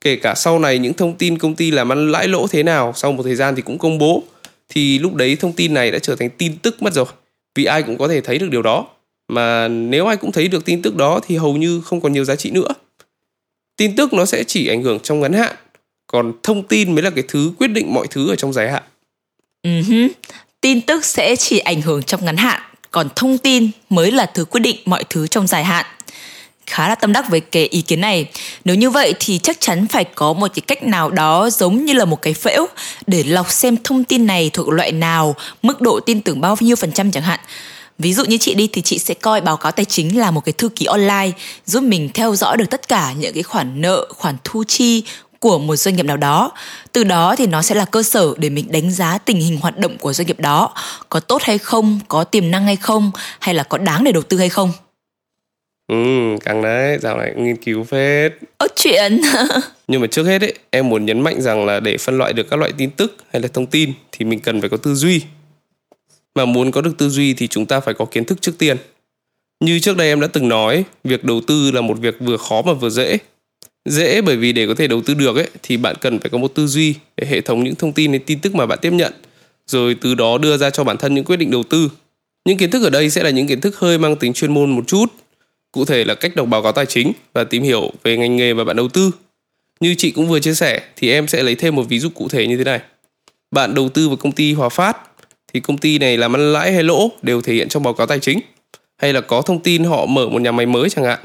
Kể 0.00 0.16
cả 0.16 0.34
sau 0.34 0.58
này 0.58 0.78
những 0.78 0.94
thông 0.94 1.16
tin 1.16 1.38
công 1.38 1.54
ty 1.54 1.70
làm 1.70 1.92
ăn 1.92 2.12
lãi 2.12 2.28
lỗ 2.28 2.46
thế 2.46 2.62
nào, 2.62 2.92
sau 2.96 3.12
một 3.12 3.22
thời 3.22 3.34
gian 3.34 3.54
thì 3.56 3.62
cũng 3.62 3.78
công 3.78 3.98
bố, 3.98 4.22
thì 4.68 4.98
lúc 4.98 5.14
đấy 5.14 5.36
thông 5.36 5.52
tin 5.52 5.74
này 5.74 5.90
đã 5.90 5.98
trở 5.98 6.16
thành 6.16 6.30
tin 6.30 6.58
tức 6.58 6.82
mất 6.82 6.94
rồi. 6.94 7.04
Vì 7.54 7.64
ai 7.64 7.82
cũng 7.82 7.98
có 7.98 8.08
thể 8.08 8.20
thấy 8.20 8.38
được 8.38 8.48
điều 8.50 8.62
đó. 8.62 8.86
Mà 9.28 9.68
nếu 9.68 10.06
ai 10.06 10.16
cũng 10.16 10.32
thấy 10.32 10.48
được 10.48 10.64
tin 10.64 10.82
tức 10.82 10.96
đó 10.96 11.20
thì 11.26 11.36
hầu 11.36 11.56
như 11.56 11.80
không 11.80 12.00
còn 12.00 12.12
nhiều 12.12 12.24
giá 12.24 12.36
trị 12.36 12.50
nữa. 12.50 12.68
Tin 13.76 13.96
tức 13.96 14.12
nó 14.12 14.24
sẽ 14.24 14.44
chỉ 14.44 14.68
ảnh 14.68 14.82
hưởng 14.82 15.00
trong 15.00 15.20
ngắn 15.20 15.32
hạn, 15.32 15.56
còn 16.06 16.32
thông 16.42 16.62
tin 16.62 16.94
mới 16.94 17.02
là 17.02 17.10
cái 17.10 17.24
thứ 17.28 17.52
quyết 17.58 17.68
định 17.68 17.94
mọi 17.94 18.06
thứ 18.10 18.30
ở 18.30 18.36
trong 18.36 18.52
dài 18.52 18.70
hạn. 18.70 18.82
Uh-huh 19.62 20.08
tin 20.60 20.80
tức 20.80 21.04
sẽ 21.04 21.36
chỉ 21.36 21.58
ảnh 21.58 21.82
hưởng 21.82 22.02
trong 22.02 22.24
ngắn 22.24 22.36
hạn, 22.36 22.60
còn 22.90 23.08
thông 23.16 23.38
tin 23.38 23.70
mới 23.90 24.12
là 24.12 24.26
thứ 24.26 24.44
quyết 24.44 24.60
định 24.60 24.76
mọi 24.84 25.04
thứ 25.10 25.26
trong 25.26 25.46
dài 25.46 25.64
hạn. 25.64 25.86
Khá 26.66 26.88
là 26.88 26.94
tâm 26.94 27.12
đắc 27.12 27.30
với 27.30 27.40
cái 27.40 27.66
ý 27.66 27.82
kiến 27.82 28.00
này. 28.00 28.26
Nếu 28.64 28.76
như 28.76 28.90
vậy 28.90 29.14
thì 29.20 29.38
chắc 29.38 29.60
chắn 29.60 29.86
phải 29.86 30.04
có 30.04 30.32
một 30.32 30.48
cái 30.54 30.62
cách 30.66 30.82
nào 30.82 31.10
đó 31.10 31.50
giống 31.50 31.84
như 31.84 31.92
là 31.92 32.04
một 32.04 32.22
cái 32.22 32.34
phễu 32.34 32.66
để 33.06 33.22
lọc 33.22 33.50
xem 33.50 33.76
thông 33.84 34.04
tin 34.04 34.26
này 34.26 34.50
thuộc 34.52 34.68
loại 34.68 34.92
nào, 34.92 35.34
mức 35.62 35.80
độ 35.80 36.00
tin 36.00 36.20
tưởng 36.20 36.40
bao 36.40 36.56
nhiêu 36.60 36.76
phần 36.76 36.92
trăm 36.92 37.10
chẳng 37.10 37.22
hạn. 37.22 37.40
Ví 37.98 38.14
dụ 38.14 38.24
như 38.24 38.38
chị 38.38 38.54
đi 38.54 38.68
thì 38.72 38.82
chị 38.82 38.98
sẽ 38.98 39.14
coi 39.14 39.40
báo 39.40 39.56
cáo 39.56 39.72
tài 39.72 39.84
chính 39.84 40.18
là 40.18 40.30
một 40.30 40.44
cái 40.44 40.52
thư 40.52 40.68
ký 40.68 40.86
online, 40.86 41.30
giúp 41.66 41.82
mình 41.82 42.10
theo 42.14 42.34
dõi 42.34 42.56
được 42.56 42.70
tất 42.70 42.88
cả 42.88 43.12
những 43.12 43.34
cái 43.34 43.42
khoản 43.42 43.80
nợ, 43.80 44.06
khoản 44.16 44.36
thu 44.44 44.64
chi 44.68 45.02
của 45.40 45.58
một 45.58 45.76
doanh 45.76 45.96
nghiệp 45.96 46.02
nào 46.02 46.16
đó 46.16 46.52
từ 46.92 47.04
đó 47.04 47.34
thì 47.36 47.46
nó 47.46 47.62
sẽ 47.62 47.74
là 47.74 47.84
cơ 47.84 48.02
sở 48.02 48.34
để 48.36 48.50
mình 48.50 48.72
đánh 48.72 48.90
giá 48.90 49.18
tình 49.18 49.36
hình 49.36 49.58
hoạt 49.60 49.78
động 49.78 49.98
của 49.98 50.12
doanh 50.12 50.26
nghiệp 50.26 50.40
đó 50.40 50.74
có 51.08 51.20
tốt 51.20 51.42
hay 51.42 51.58
không 51.58 52.00
có 52.08 52.24
tiềm 52.24 52.50
năng 52.50 52.64
hay 52.64 52.76
không 52.76 53.10
hay 53.40 53.54
là 53.54 53.62
có 53.62 53.78
đáng 53.78 54.04
để 54.04 54.12
đầu 54.12 54.22
tư 54.22 54.38
hay 54.38 54.48
không 54.48 54.72
Ừ, 55.90 56.36
càng 56.44 56.62
đấy, 56.62 56.98
dạo 57.00 57.16
này 57.16 57.34
nghiên 57.36 57.56
cứu 57.56 57.84
phết. 57.84 58.32
Ơ 58.58 58.66
chuyện. 58.76 59.20
Nhưng 59.88 60.00
mà 60.00 60.06
trước 60.06 60.26
hết 60.26 60.42
ấy, 60.42 60.54
em 60.70 60.88
muốn 60.88 61.04
nhấn 61.04 61.20
mạnh 61.20 61.42
rằng 61.42 61.66
là 61.66 61.80
để 61.80 61.96
phân 61.96 62.18
loại 62.18 62.32
được 62.32 62.50
các 62.50 62.56
loại 62.56 62.72
tin 62.78 62.90
tức 62.90 63.16
hay 63.32 63.42
là 63.42 63.48
thông 63.48 63.66
tin 63.66 63.92
thì 64.12 64.24
mình 64.24 64.40
cần 64.40 64.60
phải 64.60 64.70
có 64.70 64.76
tư 64.76 64.94
duy. 64.94 65.22
Mà 66.34 66.44
muốn 66.44 66.70
có 66.70 66.80
được 66.80 66.98
tư 66.98 67.08
duy 67.08 67.34
thì 67.34 67.48
chúng 67.48 67.66
ta 67.66 67.80
phải 67.80 67.94
có 67.94 68.04
kiến 68.04 68.24
thức 68.24 68.40
trước 68.40 68.58
tiên. 68.58 68.76
Như 69.60 69.80
trước 69.80 69.96
đây 69.96 70.08
em 70.08 70.20
đã 70.20 70.26
từng 70.26 70.48
nói, 70.48 70.84
việc 71.04 71.24
đầu 71.24 71.40
tư 71.46 71.70
là 71.70 71.80
một 71.80 71.98
việc 71.98 72.16
vừa 72.20 72.36
khó 72.36 72.62
mà 72.62 72.72
vừa 72.72 72.90
dễ. 72.90 73.18
Dễ 73.84 74.20
bởi 74.20 74.36
vì 74.36 74.52
để 74.52 74.66
có 74.66 74.74
thể 74.74 74.86
đầu 74.86 75.02
tư 75.06 75.14
được 75.14 75.36
ấy 75.36 75.50
thì 75.62 75.76
bạn 75.76 75.96
cần 76.00 76.18
phải 76.18 76.30
có 76.30 76.38
một 76.38 76.54
tư 76.54 76.66
duy 76.66 76.94
để 77.16 77.26
hệ 77.26 77.40
thống 77.40 77.64
những 77.64 77.74
thông 77.74 77.92
tin 77.92 78.10
hay 78.10 78.18
tin 78.18 78.38
tức 78.38 78.54
mà 78.54 78.66
bạn 78.66 78.78
tiếp 78.82 78.92
nhận, 78.92 79.12
rồi 79.66 79.96
từ 80.00 80.14
đó 80.14 80.38
đưa 80.38 80.56
ra 80.56 80.70
cho 80.70 80.84
bản 80.84 80.96
thân 80.96 81.14
những 81.14 81.24
quyết 81.24 81.36
định 81.36 81.50
đầu 81.50 81.62
tư. 81.62 81.90
Những 82.44 82.58
kiến 82.58 82.70
thức 82.70 82.82
ở 82.82 82.90
đây 82.90 83.10
sẽ 83.10 83.22
là 83.22 83.30
những 83.30 83.46
kiến 83.46 83.60
thức 83.60 83.78
hơi 83.78 83.98
mang 83.98 84.16
tính 84.16 84.32
chuyên 84.32 84.54
môn 84.54 84.70
một 84.70 84.84
chút 84.86 85.06
Cụ 85.72 85.84
thể 85.84 86.04
là 86.04 86.14
cách 86.14 86.36
đọc 86.36 86.48
báo 86.48 86.62
cáo 86.62 86.72
tài 86.72 86.86
chính 86.86 87.12
và 87.32 87.44
tìm 87.44 87.62
hiểu 87.62 87.92
về 88.02 88.16
ngành 88.16 88.36
nghề 88.36 88.54
mà 88.54 88.64
bạn 88.64 88.76
đầu 88.76 88.88
tư. 88.88 89.10
Như 89.80 89.94
chị 89.98 90.10
cũng 90.10 90.28
vừa 90.28 90.40
chia 90.40 90.54
sẻ 90.54 90.80
thì 90.96 91.10
em 91.10 91.28
sẽ 91.28 91.42
lấy 91.42 91.54
thêm 91.54 91.76
một 91.76 91.82
ví 91.88 91.98
dụ 91.98 92.08
cụ 92.14 92.28
thể 92.28 92.46
như 92.46 92.56
thế 92.56 92.64
này. 92.64 92.80
Bạn 93.50 93.74
đầu 93.74 93.88
tư 93.88 94.08
vào 94.08 94.16
công 94.16 94.32
ty 94.32 94.52
Hòa 94.52 94.68
Phát 94.68 94.96
thì 95.52 95.60
công 95.60 95.78
ty 95.78 95.98
này 95.98 96.16
làm 96.16 96.34
ăn 96.36 96.52
lãi 96.52 96.72
hay 96.72 96.82
lỗ 96.82 97.10
đều 97.22 97.42
thể 97.42 97.54
hiện 97.54 97.68
trong 97.68 97.82
báo 97.82 97.94
cáo 97.94 98.06
tài 98.06 98.18
chính. 98.18 98.40
Hay 98.96 99.12
là 99.12 99.20
có 99.20 99.42
thông 99.42 99.62
tin 99.62 99.84
họ 99.84 100.06
mở 100.06 100.28
một 100.28 100.42
nhà 100.42 100.52
máy 100.52 100.66
mới 100.66 100.90
chẳng 100.90 101.04
hạn. 101.04 101.18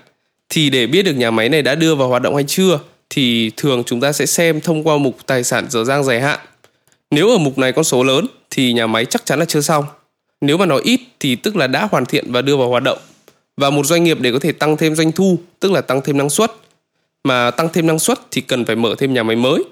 Thì 0.49 0.69
để 0.69 0.87
biết 0.87 1.03
được 1.03 1.13
nhà 1.13 1.31
máy 1.31 1.49
này 1.49 1.61
đã 1.61 1.75
đưa 1.75 1.95
vào 1.95 2.07
hoạt 2.07 2.21
động 2.21 2.35
hay 2.35 2.43
chưa, 2.47 2.79
thì 3.09 3.51
thường 3.57 3.83
chúng 3.85 3.99
ta 3.99 4.11
sẽ 4.11 4.25
xem 4.25 4.61
thông 4.61 4.87
qua 4.87 4.97
mục 4.97 5.17
tài 5.25 5.43
sản 5.43 5.65
dở 5.69 5.83
dang 5.83 6.03
dài 6.03 6.21
hạn. 6.21 6.39
Nếu 7.11 7.29
ở 7.29 7.37
mục 7.37 7.57
này 7.57 7.71
con 7.71 7.83
số 7.83 8.03
lớn, 8.03 8.27
thì 8.49 8.73
nhà 8.73 8.87
máy 8.87 9.05
chắc 9.05 9.25
chắn 9.25 9.39
là 9.39 9.45
chưa 9.45 9.61
xong. 9.61 9.85
Nếu 10.41 10.57
mà 10.57 10.65
nó 10.65 10.77
ít, 10.77 10.99
thì 11.19 11.35
tức 11.35 11.55
là 11.55 11.67
đã 11.67 11.87
hoàn 11.91 12.05
thiện 12.05 12.31
và 12.31 12.41
đưa 12.41 12.57
vào 12.57 12.69
hoạt 12.69 12.83
động 12.83 12.97
và 13.57 13.69
một 13.69 13.85
doanh 13.85 14.03
nghiệp 14.03 14.19
để 14.21 14.31
có 14.31 14.39
thể 14.39 14.51
tăng 14.51 14.77
thêm 14.77 14.95
doanh 14.95 15.11
thu, 15.11 15.39
tức 15.59 15.71
là 15.71 15.81
tăng 15.81 16.01
thêm 16.01 16.17
năng 16.17 16.29
suất 16.29 16.51
mà 17.25 17.51
tăng 17.51 17.69
thêm 17.73 17.87
năng 17.87 17.99
suất 17.99 18.19
thì 18.31 18.41
cần 18.41 18.65
phải 18.65 18.75
mở 18.75 18.95
thêm 18.97 19.13
nhà 19.13 19.23
máy 19.23 19.35
mới 19.35 19.63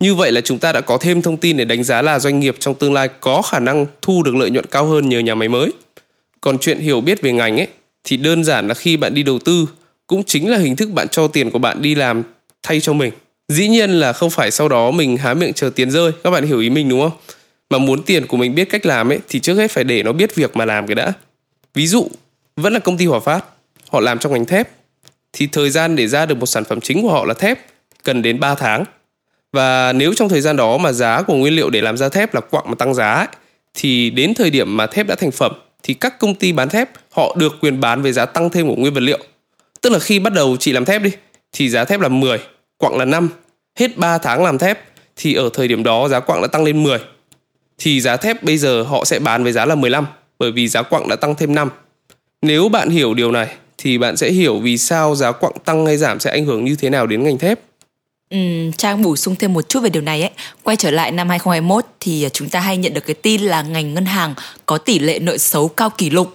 như 0.00 0.14
vậy 0.14 0.32
là 0.32 0.40
chúng 0.40 0.58
ta 0.58 0.72
đã 0.72 0.80
có 0.80 0.98
thêm 0.98 1.22
thông 1.22 1.36
tin 1.36 1.56
để 1.56 1.64
đánh 1.64 1.84
giá 1.84 2.02
là 2.02 2.18
doanh 2.18 2.40
nghiệp 2.40 2.56
trong 2.58 2.74
tương 2.74 2.92
lai 2.92 3.08
có 3.20 3.42
khả 3.42 3.58
năng 3.58 3.86
thu 4.02 4.22
được 4.22 4.34
lợi 4.34 4.50
nhuận 4.50 4.66
cao 4.66 4.86
hơn 4.86 5.08
nhờ 5.08 5.18
nhà 5.18 5.34
máy 5.34 5.48
mới 5.48 5.72
còn 6.40 6.58
chuyện 6.58 6.78
hiểu 6.78 7.00
biết 7.00 7.22
về 7.22 7.32
ngành 7.32 7.60
ấy, 7.60 7.68
thì 8.04 8.16
đơn 8.16 8.44
giản 8.44 8.68
là 8.68 8.74
khi 8.74 8.96
bạn 8.96 9.14
đi 9.14 9.22
đầu 9.22 9.38
tư 9.38 9.66
cũng 10.10 10.24
chính 10.24 10.50
là 10.50 10.58
hình 10.58 10.76
thức 10.76 10.90
bạn 10.90 11.08
cho 11.08 11.26
tiền 11.26 11.50
của 11.50 11.58
bạn 11.58 11.82
đi 11.82 11.94
làm 11.94 12.22
thay 12.62 12.80
cho 12.80 12.92
mình 12.92 13.12
dĩ 13.48 13.68
nhiên 13.68 13.90
là 13.90 14.12
không 14.12 14.30
phải 14.30 14.50
sau 14.50 14.68
đó 14.68 14.90
mình 14.90 15.16
há 15.16 15.34
miệng 15.34 15.52
chờ 15.52 15.70
tiền 15.74 15.90
rơi 15.90 16.12
các 16.24 16.30
bạn 16.30 16.46
hiểu 16.46 16.60
ý 16.60 16.70
mình 16.70 16.88
đúng 16.88 17.00
không 17.00 17.18
mà 17.70 17.78
muốn 17.78 18.02
tiền 18.02 18.26
của 18.26 18.36
mình 18.36 18.54
biết 18.54 18.70
cách 18.70 18.86
làm 18.86 19.12
ấy 19.12 19.18
thì 19.28 19.40
trước 19.40 19.54
hết 19.54 19.70
phải 19.70 19.84
để 19.84 20.02
nó 20.02 20.12
biết 20.12 20.34
việc 20.34 20.56
mà 20.56 20.64
làm 20.64 20.86
cái 20.86 20.94
đã 20.94 21.12
ví 21.74 21.86
dụ 21.86 22.08
vẫn 22.56 22.72
là 22.72 22.78
công 22.78 22.96
ty 22.96 23.06
Hòa 23.06 23.20
Phát, 23.20 23.44
họ 23.90 24.00
làm 24.00 24.18
trong 24.18 24.32
ngành 24.32 24.46
thép 24.46 24.68
thì 25.32 25.46
thời 25.46 25.70
gian 25.70 25.96
để 25.96 26.06
ra 26.06 26.26
được 26.26 26.34
một 26.34 26.46
sản 26.46 26.64
phẩm 26.64 26.80
chính 26.80 27.02
của 27.02 27.10
họ 27.10 27.24
là 27.24 27.34
thép 27.34 27.58
cần 28.04 28.22
đến 28.22 28.40
3 28.40 28.54
tháng. 28.54 28.84
Và 29.52 29.92
nếu 29.92 30.14
trong 30.14 30.28
thời 30.28 30.40
gian 30.40 30.56
đó 30.56 30.78
mà 30.78 30.92
giá 30.92 31.22
của 31.22 31.34
nguyên 31.34 31.56
liệu 31.56 31.70
để 31.70 31.80
làm 31.80 31.96
ra 31.96 32.08
thép 32.08 32.34
là 32.34 32.40
quặng 32.40 32.64
mà 32.68 32.74
tăng 32.74 32.94
giá 32.94 33.12
ấy, 33.12 33.26
thì 33.74 34.10
đến 34.10 34.34
thời 34.34 34.50
điểm 34.50 34.76
mà 34.76 34.86
thép 34.86 35.06
đã 35.06 35.14
thành 35.14 35.30
phẩm 35.30 35.52
thì 35.82 35.94
các 35.94 36.18
công 36.18 36.34
ty 36.34 36.52
bán 36.52 36.68
thép 36.68 36.90
họ 37.12 37.36
được 37.38 37.52
quyền 37.60 37.80
bán 37.80 38.02
với 38.02 38.12
giá 38.12 38.26
tăng 38.26 38.50
thêm 38.50 38.68
của 38.68 38.76
nguyên 38.76 38.94
vật 38.94 39.00
liệu. 39.00 39.18
Tức 39.80 39.90
là 39.90 39.98
khi 39.98 40.18
bắt 40.18 40.32
đầu 40.32 40.56
chị 40.56 40.72
làm 40.72 40.84
thép 40.84 41.02
đi 41.02 41.10
thì 41.52 41.68
giá 41.68 41.84
thép 41.84 42.00
là 42.00 42.08
10, 42.08 42.38
quặng 42.78 42.96
là 42.96 43.04
5. 43.04 43.28
Hết 43.78 43.96
3 43.96 44.18
tháng 44.18 44.44
làm 44.44 44.58
thép 44.58 44.78
thì 45.16 45.34
ở 45.34 45.50
thời 45.54 45.68
điểm 45.68 45.82
đó 45.82 46.08
giá 46.08 46.20
quặng 46.20 46.42
đã 46.42 46.46
tăng 46.46 46.64
lên 46.64 46.82
10. 46.82 46.98
Thì 47.78 48.00
giá 48.00 48.16
thép 48.16 48.42
bây 48.42 48.58
giờ 48.58 48.82
họ 48.82 49.04
sẽ 49.04 49.18
bán 49.18 49.42
với 49.42 49.52
giá 49.52 49.64
là 49.64 49.74
15 49.74 50.06
bởi 50.38 50.52
vì 50.52 50.68
giá 50.68 50.82
quặng 50.82 51.08
đã 51.08 51.16
tăng 51.16 51.34
thêm 51.34 51.54
5. 51.54 51.70
Nếu 52.42 52.68
bạn 52.68 52.90
hiểu 52.90 53.14
điều 53.14 53.32
này 53.32 53.54
thì 53.78 53.98
bạn 53.98 54.16
sẽ 54.16 54.30
hiểu 54.30 54.58
vì 54.58 54.78
sao 54.78 55.14
giá 55.14 55.32
quặng 55.32 55.52
tăng 55.64 55.86
hay 55.86 55.96
giảm 55.96 56.20
sẽ 56.20 56.30
ảnh 56.30 56.44
hưởng 56.44 56.64
như 56.64 56.76
thế 56.76 56.90
nào 56.90 57.06
đến 57.06 57.24
ngành 57.24 57.38
thép. 57.38 57.60
Ừ, 58.30 58.38
Trang 58.76 59.02
bổ 59.02 59.16
sung 59.16 59.36
thêm 59.36 59.52
một 59.52 59.68
chút 59.68 59.80
về 59.80 59.90
điều 59.90 60.02
này 60.02 60.22
ấy. 60.22 60.30
Quay 60.62 60.76
trở 60.76 60.90
lại 60.90 61.12
năm 61.12 61.28
2021 61.28 61.84
thì 62.00 62.24
à, 62.24 62.28
chúng 62.28 62.48
ta 62.48 62.60
hay 62.60 62.76
nhận 62.76 62.94
được 62.94 63.06
cái 63.06 63.14
tin 63.14 63.40
là 63.40 63.62
ngành 63.62 63.94
ngân 63.94 64.04
hàng 64.04 64.34
có 64.66 64.78
tỷ 64.78 64.98
lệ 64.98 65.18
nợ 65.18 65.38
xấu 65.38 65.68
cao 65.68 65.90
kỷ 65.90 66.10
lục. 66.10 66.34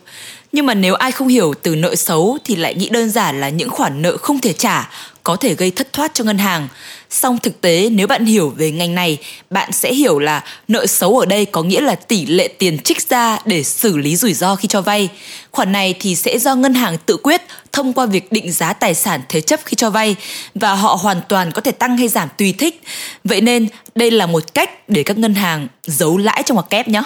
Nhưng 0.56 0.66
mà 0.66 0.74
nếu 0.74 0.94
ai 0.96 1.12
không 1.12 1.28
hiểu 1.28 1.54
từ 1.62 1.76
nợ 1.76 1.96
xấu 1.96 2.38
thì 2.44 2.56
lại 2.56 2.76
nghĩ 2.76 2.90
đơn 2.90 3.10
giản 3.10 3.42
là 3.42 3.50
những 3.50 3.70
khoản 3.70 4.02
nợ 4.02 4.18
không 4.18 4.42
thể 4.42 4.54
trả, 4.54 4.90
có 5.24 5.36
thể 5.36 5.56
gây 5.56 5.72
thất 5.72 5.94
thoát 5.94 6.14
cho 6.14 6.24
ngân 6.24 6.38
hàng. 6.38 6.68
Song 7.16 7.38
thực 7.40 7.62
tế 7.62 7.90
nếu 7.92 8.08
bạn 8.08 8.26
hiểu 8.26 8.50
về 8.50 8.72
ngành 8.72 8.96
này, 8.96 9.18
bạn 9.50 9.72
sẽ 9.72 9.94
hiểu 9.94 10.20
là 10.20 10.44
nợ 10.68 10.86
xấu 10.86 11.20
ở 11.20 11.26
đây 11.26 11.46
có 11.46 11.64
nghĩa 11.64 11.82
là 11.82 11.96
tỷ 11.96 12.26
lệ 12.26 12.48
tiền 12.48 12.78
trích 12.80 13.10
ra 13.10 13.40
để 13.46 13.64
xử 13.64 13.98
lý 13.98 14.16
rủi 14.16 14.34
ro 14.34 14.56
khi 14.56 14.68
cho 14.68 14.82
vay. 14.82 15.10
Khoản 15.52 15.72
này 15.72 15.96
thì 16.00 16.16
sẽ 16.16 16.40
do 16.40 16.56
ngân 16.56 16.74
hàng 16.74 16.98
tự 17.06 17.18
quyết 17.18 17.42
thông 17.72 17.94
qua 17.94 18.06
việc 18.06 18.32
định 18.32 18.52
giá 18.52 18.74
tài 18.74 18.96
sản 18.96 19.22
thế 19.30 19.42
chấp 19.42 19.60
khi 19.66 19.76
cho 19.76 19.90
vay 19.90 20.16
và 20.56 20.74
họ 20.74 20.98
hoàn 21.02 21.22
toàn 21.30 21.52
có 21.52 21.62
thể 21.62 21.72
tăng 21.72 21.98
hay 21.98 22.08
giảm 22.08 22.30
tùy 22.38 22.54
thích. 22.58 22.82
Vậy 23.24 23.42
nên 23.42 23.68
đây 23.96 24.12
là 24.12 24.26
một 24.26 24.54
cách 24.54 24.90
để 24.90 25.04
các 25.04 25.18
ngân 25.18 25.36
hàng 25.36 25.68
giấu 25.84 26.18
lãi 26.18 26.44
trong 26.46 26.56
ngoặc 26.56 26.70
kép 26.70 26.88
nhé. 26.88 27.02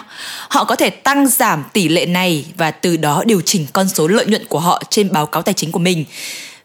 Họ 0.50 0.64
có 0.64 0.76
thể 0.76 0.90
tăng 0.90 1.28
giảm 1.28 1.64
tỷ 1.74 1.88
lệ 1.90 2.06
này 2.06 2.46
và 2.58 2.72
từ 2.72 2.98
đó 2.98 3.24
điều 3.26 3.42
chỉnh 3.46 3.66
con 3.74 3.90
số 3.90 4.08
lợi 4.08 4.26
nhuận 4.26 4.46
của 4.46 4.60
họ 4.60 4.82
trên 4.90 5.12
báo 5.12 5.26
cáo 5.26 5.42
tài 5.42 5.54
chính 5.54 5.72
của 5.72 5.80
mình. 5.80 6.06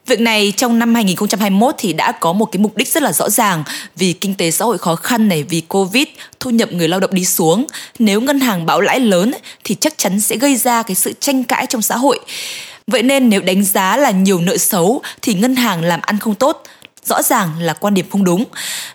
Việc 0.05 0.19
này 0.19 0.53
trong 0.57 0.79
năm 0.79 0.95
2021 0.95 1.75
thì 1.77 1.93
đã 1.93 2.11
có 2.11 2.33
một 2.33 2.45
cái 2.45 2.59
mục 2.59 2.77
đích 2.77 2.87
rất 2.87 3.03
là 3.03 3.13
rõ 3.13 3.29
ràng 3.29 3.63
vì 3.95 4.13
kinh 4.13 4.35
tế 4.35 4.51
xã 4.51 4.65
hội 4.65 4.77
khó 4.77 4.95
khăn 4.95 5.27
này 5.27 5.43
vì 5.43 5.61
Covid, 5.61 6.07
thu 6.39 6.49
nhập 6.49 6.71
người 6.71 6.87
lao 6.87 6.99
động 6.99 7.13
đi 7.13 7.25
xuống. 7.25 7.65
Nếu 7.99 8.21
ngân 8.21 8.39
hàng 8.39 8.65
bão 8.65 8.81
lãi 8.81 8.99
lớn 8.99 9.31
thì 9.63 9.75
chắc 9.75 9.97
chắn 9.97 10.19
sẽ 10.19 10.35
gây 10.35 10.55
ra 10.55 10.83
cái 10.83 10.95
sự 10.95 11.13
tranh 11.19 11.43
cãi 11.43 11.65
trong 11.69 11.81
xã 11.81 11.97
hội. 11.97 12.19
Vậy 12.87 13.03
nên 13.03 13.29
nếu 13.29 13.41
đánh 13.41 13.63
giá 13.63 13.97
là 13.97 14.11
nhiều 14.11 14.39
nợ 14.41 14.57
xấu 14.57 15.01
thì 15.21 15.33
ngân 15.33 15.55
hàng 15.55 15.83
làm 15.83 15.99
ăn 16.01 16.19
không 16.19 16.35
tốt, 16.35 16.63
rõ 17.05 17.21
ràng 17.21 17.49
là 17.59 17.73
quan 17.73 17.93
điểm 17.93 18.05
không 18.09 18.23
đúng. 18.23 18.43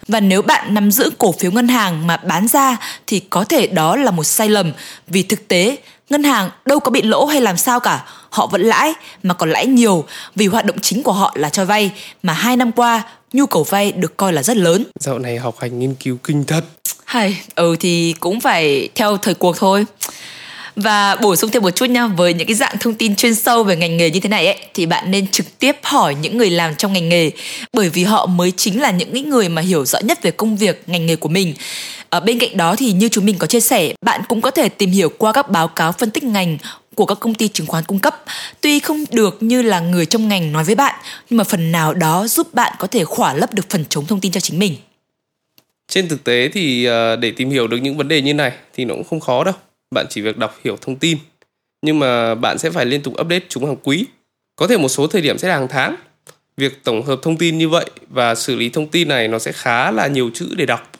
Và 0.08 0.20
nếu 0.20 0.42
bạn 0.42 0.74
nắm 0.74 0.90
giữ 0.90 1.10
cổ 1.18 1.32
phiếu 1.32 1.50
ngân 1.50 1.68
hàng 1.68 2.06
mà 2.06 2.16
bán 2.16 2.48
ra 2.48 2.76
thì 3.06 3.20
có 3.20 3.44
thể 3.44 3.66
đó 3.66 3.96
là 3.96 4.10
một 4.10 4.24
sai 4.24 4.48
lầm 4.48 4.72
vì 5.06 5.22
thực 5.22 5.48
tế 5.48 5.76
ngân 6.10 6.22
hàng 6.22 6.50
đâu 6.66 6.80
có 6.80 6.90
bị 6.90 7.02
lỗ 7.02 7.26
hay 7.26 7.40
làm 7.40 7.56
sao 7.56 7.80
cả 7.80 8.04
họ 8.30 8.46
vẫn 8.46 8.62
lãi 8.62 8.92
mà 9.22 9.34
còn 9.34 9.50
lãi 9.50 9.66
nhiều 9.66 10.04
vì 10.36 10.46
hoạt 10.46 10.64
động 10.64 10.76
chính 10.82 11.02
của 11.02 11.12
họ 11.12 11.32
là 11.34 11.48
cho 11.48 11.64
vay 11.64 11.90
mà 12.22 12.32
hai 12.32 12.56
năm 12.56 12.72
qua 12.72 13.02
nhu 13.32 13.46
cầu 13.46 13.64
vay 13.64 13.92
được 13.92 14.16
coi 14.16 14.32
là 14.32 14.42
rất 14.42 14.56
lớn. 14.56 14.84
Dạo 15.00 15.18
này 15.18 15.38
học 15.38 15.54
hành 15.58 15.78
nghiên 15.78 15.94
cứu 15.94 16.16
kinh 16.24 16.44
thật. 16.44 16.64
Hay 17.04 17.40
ừ 17.54 17.76
thì 17.80 18.14
cũng 18.20 18.40
phải 18.40 18.88
theo 18.94 19.16
thời 19.16 19.34
cuộc 19.34 19.56
thôi. 19.58 19.86
Và 20.76 21.16
bổ 21.16 21.36
sung 21.36 21.50
thêm 21.50 21.62
một 21.62 21.70
chút 21.70 21.86
nha 21.86 22.06
với 22.06 22.34
những 22.34 22.46
cái 22.46 22.54
dạng 22.54 22.78
thông 22.80 22.94
tin 22.94 23.16
chuyên 23.16 23.34
sâu 23.34 23.64
về 23.64 23.76
ngành 23.76 23.96
nghề 23.96 24.10
như 24.10 24.20
thế 24.20 24.28
này 24.28 24.46
ấy 24.46 24.58
thì 24.74 24.86
bạn 24.86 25.10
nên 25.10 25.26
trực 25.26 25.58
tiếp 25.58 25.76
hỏi 25.82 26.14
những 26.14 26.38
người 26.38 26.50
làm 26.50 26.74
trong 26.74 26.92
ngành 26.92 27.08
nghề 27.08 27.30
bởi 27.72 27.88
vì 27.88 28.04
họ 28.04 28.26
mới 28.26 28.52
chính 28.56 28.80
là 28.80 28.90
những 28.90 29.30
người 29.30 29.48
mà 29.48 29.62
hiểu 29.62 29.84
rõ 29.84 29.98
nhất 29.98 30.22
về 30.22 30.30
công 30.30 30.56
việc 30.56 30.82
ngành 30.86 31.06
nghề 31.06 31.16
của 31.16 31.28
mình. 31.28 31.54
Ở 32.10 32.20
bên 32.20 32.38
cạnh 32.38 32.56
đó 32.56 32.76
thì 32.76 32.92
như 32.92 33.08
chúng 33.08 33.26
mình 33.26 33.38
có 33.38 33.46
chia 33.46 33.60
sẻ 33.60 33.92
bạn 34.04 34.20
cũng 34.28 34.40
có 34.40 34.50
thể 34.50 34.68
tìm 34.68 34.90
hiểu 34.90 35.08
qua 35.18 35.32
các 35.32 35.50
báo 35.50 35.68
cáo 35.68 35.92
phân 35.92 36.10
tích 36.10 36.24
ngành 36.24 36.58
của 36.94 37.06
các 37.06 37.20
công 37.20 37.34
ty 37.34 37.48
chứng 37.48 37.66
khoán 37.66 37.84
cung 37.84 37.98
cấp. 37.98 38.24
Tuy 38.60 38.80
không 38.80 39.04
được 39.12 39.42
như 39.42 39.62
là 39.62 39.80
người 39.80 40.06
trong 40.06 40.28
ngành 40.28 40.52
nói 40.52 40.64
với 40.64 40.74
bạn, 40.74 41.00
nhưng 41.30 41.36
mà 41.36 41.44
phần 41.44 41.72
nào 41.72 41.94
đó 41.94 42.26
giúp 42.26 42.54
bạn 42.54 42.72
có 42.78 42.86
thể 42.86 43.04
khỏa 43.04 43.34
lấp 43.34 43.54
được 43.54 43.70
phần 43.70 43.84
chống 43.88 44.06
thông 44.06 44.20
tin 44.20 44.32
cho 44.32 44.40
chính 44.40 44.58
mình. 44.58 44.74
Trên 45.88 46.08
thực 46.08 46.24
tế 46.24 46.48
thì 46.52 46.84
ờ, 46.84 47.16
để 47.16 47.30
tìm 47.30 47.50
hiểu 47.50 47.68
được 47.68 47.76
những 47.76 47.96
vấn 47.96 48.08
đề 48.08 48.22
như 48.22 48.34
này 48.34 48.52
thì 48.74 48.84
nó 48.84 48.94
cũng 48.94 49.04
không 49.04 49.20
khó 49.20 49.44
đâu. 49.44 49.54
Bạn 49.90 50.06
chỉ 50.10 50.20
việc 50.20 50.38
đọc 50.38 50.58
hiểu 50.64 50.76
thông 50.80 50.96
tin, 50.96 51.18
nhưng 51.82 51.98
mà 51.98 52.34
bạn 52.34 52.58
sẽ 52.58 52.70
phải 52.70 52.86
liên 52.86 53.02
tục 53.02 53.14
update 53.20 53.44
chúng 53.48 53.66
hàng 53.66 53.76
quý. 53.82 54.04
Có 54.56 54.66
thể 54.66 54.76
một 54.76 54.88
số 54.88 55.06
thời 55.06 55.22
điểm 55.22 55.38
sẽ 55.38 55.48
là 55.48 55.54
hàng 55.54 55.68
tháng. 55.68 55.96
Việc 56.56 56.84
tổng 56.84 57.02
hợp 57.02 57.20
thông 57.22 57.36
tin 57.36 57.58
như 57.58 57.68
vậy 57.68 57.84
và 58.08 58.34
xử 58.34 58.56
lý 58.56 58.68
thông 58.68 58.88
tin 58.88 59.08
này 59.08 59.28
nó 59.28 59.38
sẽ 59.38 59.52
khá 59.52 59.90
là 59.90 60.06
nhiều 60.06 60.30
chữ 60.34 60.54
để 60.56 60.66
đọc, 60.66 60.90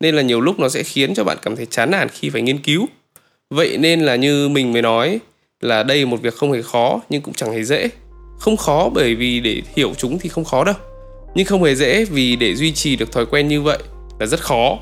nên 0.00 0.16
là 0.16 0.22
nhiều 0.22 0.40
lúc 0.40 0.58
nó 0.58 0.68
sẽ 0.68 0.82
khiến 0.82 1.14
cho 1.14 1.24
bạn 1.24 1.38
cảm 1.42 1.56
thấy 1.56 1.66
chán 1.66 1.90
nản 1.90 2.08
khi 2.08 2.30
phải 2.30 2.42
nghiên 2.42 2.58
cứu. 2.58 2.88
Vậy 3.50 3.76
nên 3.78 4.00
là 4.00 4.16
như 4.16 4.48
mình 4.48 4.72
mới 4.72 4.82
nói 4.82 5.20
là 5.60 5.82
đây 5.82 6.06
một 6.06 6.22
việc 6.22 6.34
không 6.34 6.52
hề 6.52 6.62
khó, 6.62 7.00
nhưng 7.08 7.22
cũng 7.22 7.34
chẳng 7.34 7.52
hề 7.52 7.64
dễ. 7.64 7.88
Không 8.38 8.56
khó 8.56 8.88
bởi 8.94 9.14
vì 9.14 9.40
để 9.40 9.62
hiểu 9.76 9.92
chúng 9.98 10.18
thì 10.18 10.28
không 10.28 10.44
khó 10.44 10.64
đâu. 10.64 10.74
Nhưng 11.34 11.46
không 11.46 11.62
hề 11.62 11.74
dễ 11.74 12.04
vì 12.04 12.36
để 12.36 12.54
duy 12.54 12.72
trì 12.72 12.96
được 12.96 13.12
thói 13.12 13.26
quen 13.26 13.48
như 13.48 13.62
vậy 13.62 13.78
là 14.20 14.26
rất 14.26 14.40
khó. 14.40 14.78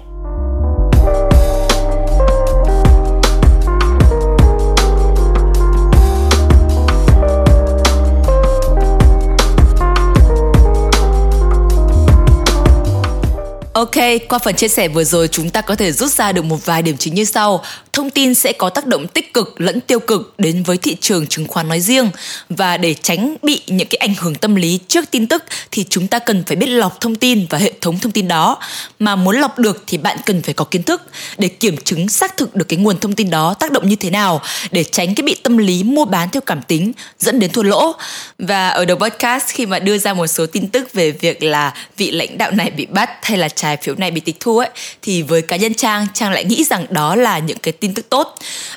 Ok, 13.78 13.96
qua 14.28 14.38
phần 14.38 14.54
chia 14.54 14.68
sẻ 14.68 14.88
vừa 14.88 15.04
rồi 15.04 15.28
chúng 15.28 15.50
ta 15.50 15.60
có 15.60 15.74
thể 15.74 15.92
rút 15.92 16.10
ra 16.10 16.32
được 16.32 16.44
một 16.44 16.66
vài 16.66 16.82
điểm 16.82 16.96
chính 16.96 17.14
như 17.14 17.24
sau. 17.24 17.64
Thông 17.92 18.10
tin 18.10 18.34
sẽ 18.34 18.52
có 18.52 18.70
tác 18.70 18.86
động 18.86 19.06
tích 19.06 19.34
cực 19.34 19.60
lẫn 19.60 19.80
tiêu 19.80 20.00
cực 20.00 20.34
đến 20.38 20.62
với 20.62 20.76
thị 20.76 20.96
trường 21.00 21.26
chứng 21.26 21.46
khoán 21.46 21.68
nói 21.68 21.80
riêng 21.80 22.10
và 22.48 22.76
để 22.76 22.94
tránh 22.94 23.36
bị 23.42 23.60
những 23.66 23.88
cái 23.88 23.96
ảnh 23.96 24.14
hưởng 24.18 24.34
tâm 24.34 24.54
lý 24.54 24.78
trước 24.88 25.10
tin 25.10 25.26
tức 25.26 25.44
thì 25.70 25.84
chúng 25.90 26.06
ta 26.06 26.18
cần 26.18 26.44
phải 26.46 26.56
biết 26.56 26.66
lọc 26.66 27.00
thông 27.00 27.14
tin 27.14 27.46
và 27.50 27.58
hệ 27.58 27.72
thống 27.80 27.98
thông 27.98 28.12
tin 28.12 28.28
đó. 28.28 28.58
Mà 28.98 29.16
muốn 29.16 29.36
lọc 29.36 29.58
được 29.58 29.82
thì 29.86 29.98
bạn 29.98 30.18
cần 30.26 30.42
phải 30.42 30.54
có 30.54 30.64
kiến 30.64 30.82
thức 30.82 31.02
để 31.38 31.48
kiểm 31.48 31.76
chứng 31.84 32.08
xác 32.08 32.36
thực 32.36 32.56
được 32.56 32.68
cái 32.68 32.78
nguồn 32.78 33.00
thông 33.00 33.14
tin 33.14 33.30
đó 33.30 33.54
tác 33.54 33.72
động 33.72 33.88
như 33.88 33.96
thế 33.96 34.10
nào 34.10 34.42
để 34.70 34.84
tránh 34.84 35.14
cái 35.14 35.22
bị 35.22 35.34
tâm 35.42 35.56
lý 35.56 35.82
mua 35.82 36.04
bán 36.04 36.30
theo 36.30 36.40
cảm 36.40 36.62
tính 36.62 36.92
dẫn 37.18 37.38
đến 37.38 37.50
thua 37.50 37.62
lỗ. 37.62 37.92
Và 38.38 38.68
ở 38.68 38.84
đầu 38.84 38.98
podcast 38.98 39.46
khi 39.46 39.66
mà 39.66 39.78
đưa 39.78 39.98
ra 39.98 40.14
một 40.14 40.26
số 40.26 40.46
tin 40.46 40.68
tức 40.68 40.92
về 40.92 41.10
việc 41.10 41.42
là 41.42 41.74
vị 41.96 42.10
lãnh 42.10 42.38
đạo 42.38 42.50
này 42.50 42.70
bị 42.70 42.86
bắt 42.86 43.10
hay 43.22 43.38
là 43.38 43.48
trái 43.48 43.67
phiếu 43.76 43.94
này 43.94 44.10
bị 44.10 44.20
tịch 44.20 44.36
thu 44.40 44.58
ấy 44.58 44.68
thì 45.02 45.22
với 45.22 45.42
cá 45.42 45.56
nhân 45.56 45.74
Trang 45.74 46.06
Trang 46.14 46.32
lại 46.32 46.44
nghĩ 46.44 46.64
rằng 46.64 46.86
đó 46.90 47.16
là 47.16 47.38
những 47.38 47.58
cái 47.58 47.72
tin 47.72 47.94
tức 47.94 48.08
tốt. 48.08 48.34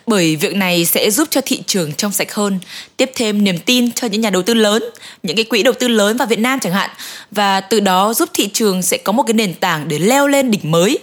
Bởi 0.08 0.36
việc 0.36 0.56
này 0.56 0.86
sẽ 0.86 1.12
giúp 1.12 1.28
cho 1.32 1.42
thị 1.46 1.64
trường 1.68 1.94
trong 1.94 2.12
sạch 2.12 2.34
hơn 2.34 2.60
tiếp 2.98 3.12
thêm 3.16 3.44
niềm 3.44 3.60
tin 3.60 3.92
cho 3.92 4.08
những 4.08 4.22
nhà 4.22 4.30
đầu 4.30 4.42
tư 4.42 4.54
lớn 4.54 4.84
những 5.24 5.36
cái 5.36 5.46
quỹ 5.46 5.64
đầu 5.64 5.74
tư 5.80 5.88
lớn 5.88 6.18
vào 6.18 6.28
Việt 6.28 6.40
Nam 6.40 6.60
chẳng 6.60 6.74
hạn. 6.74 6.90
Và 7.32 7.62
từ 7.62 7.80
đó 7.80 8.14
giúp 8.14 8.30
thị 8.34 8.50
trường 8.54 8.82
sẽ 8.82 8.98
có 8.98 9.12
một 9.12 9.24
cái 9.24 9.34
nền 9.34 9.54
tảng 9.54 9.88
để 9.88 10.00
leo 10.00 10.28
lên 10.28 10.52
đỉnh 10.52 10.72
mới. 10.72 11.00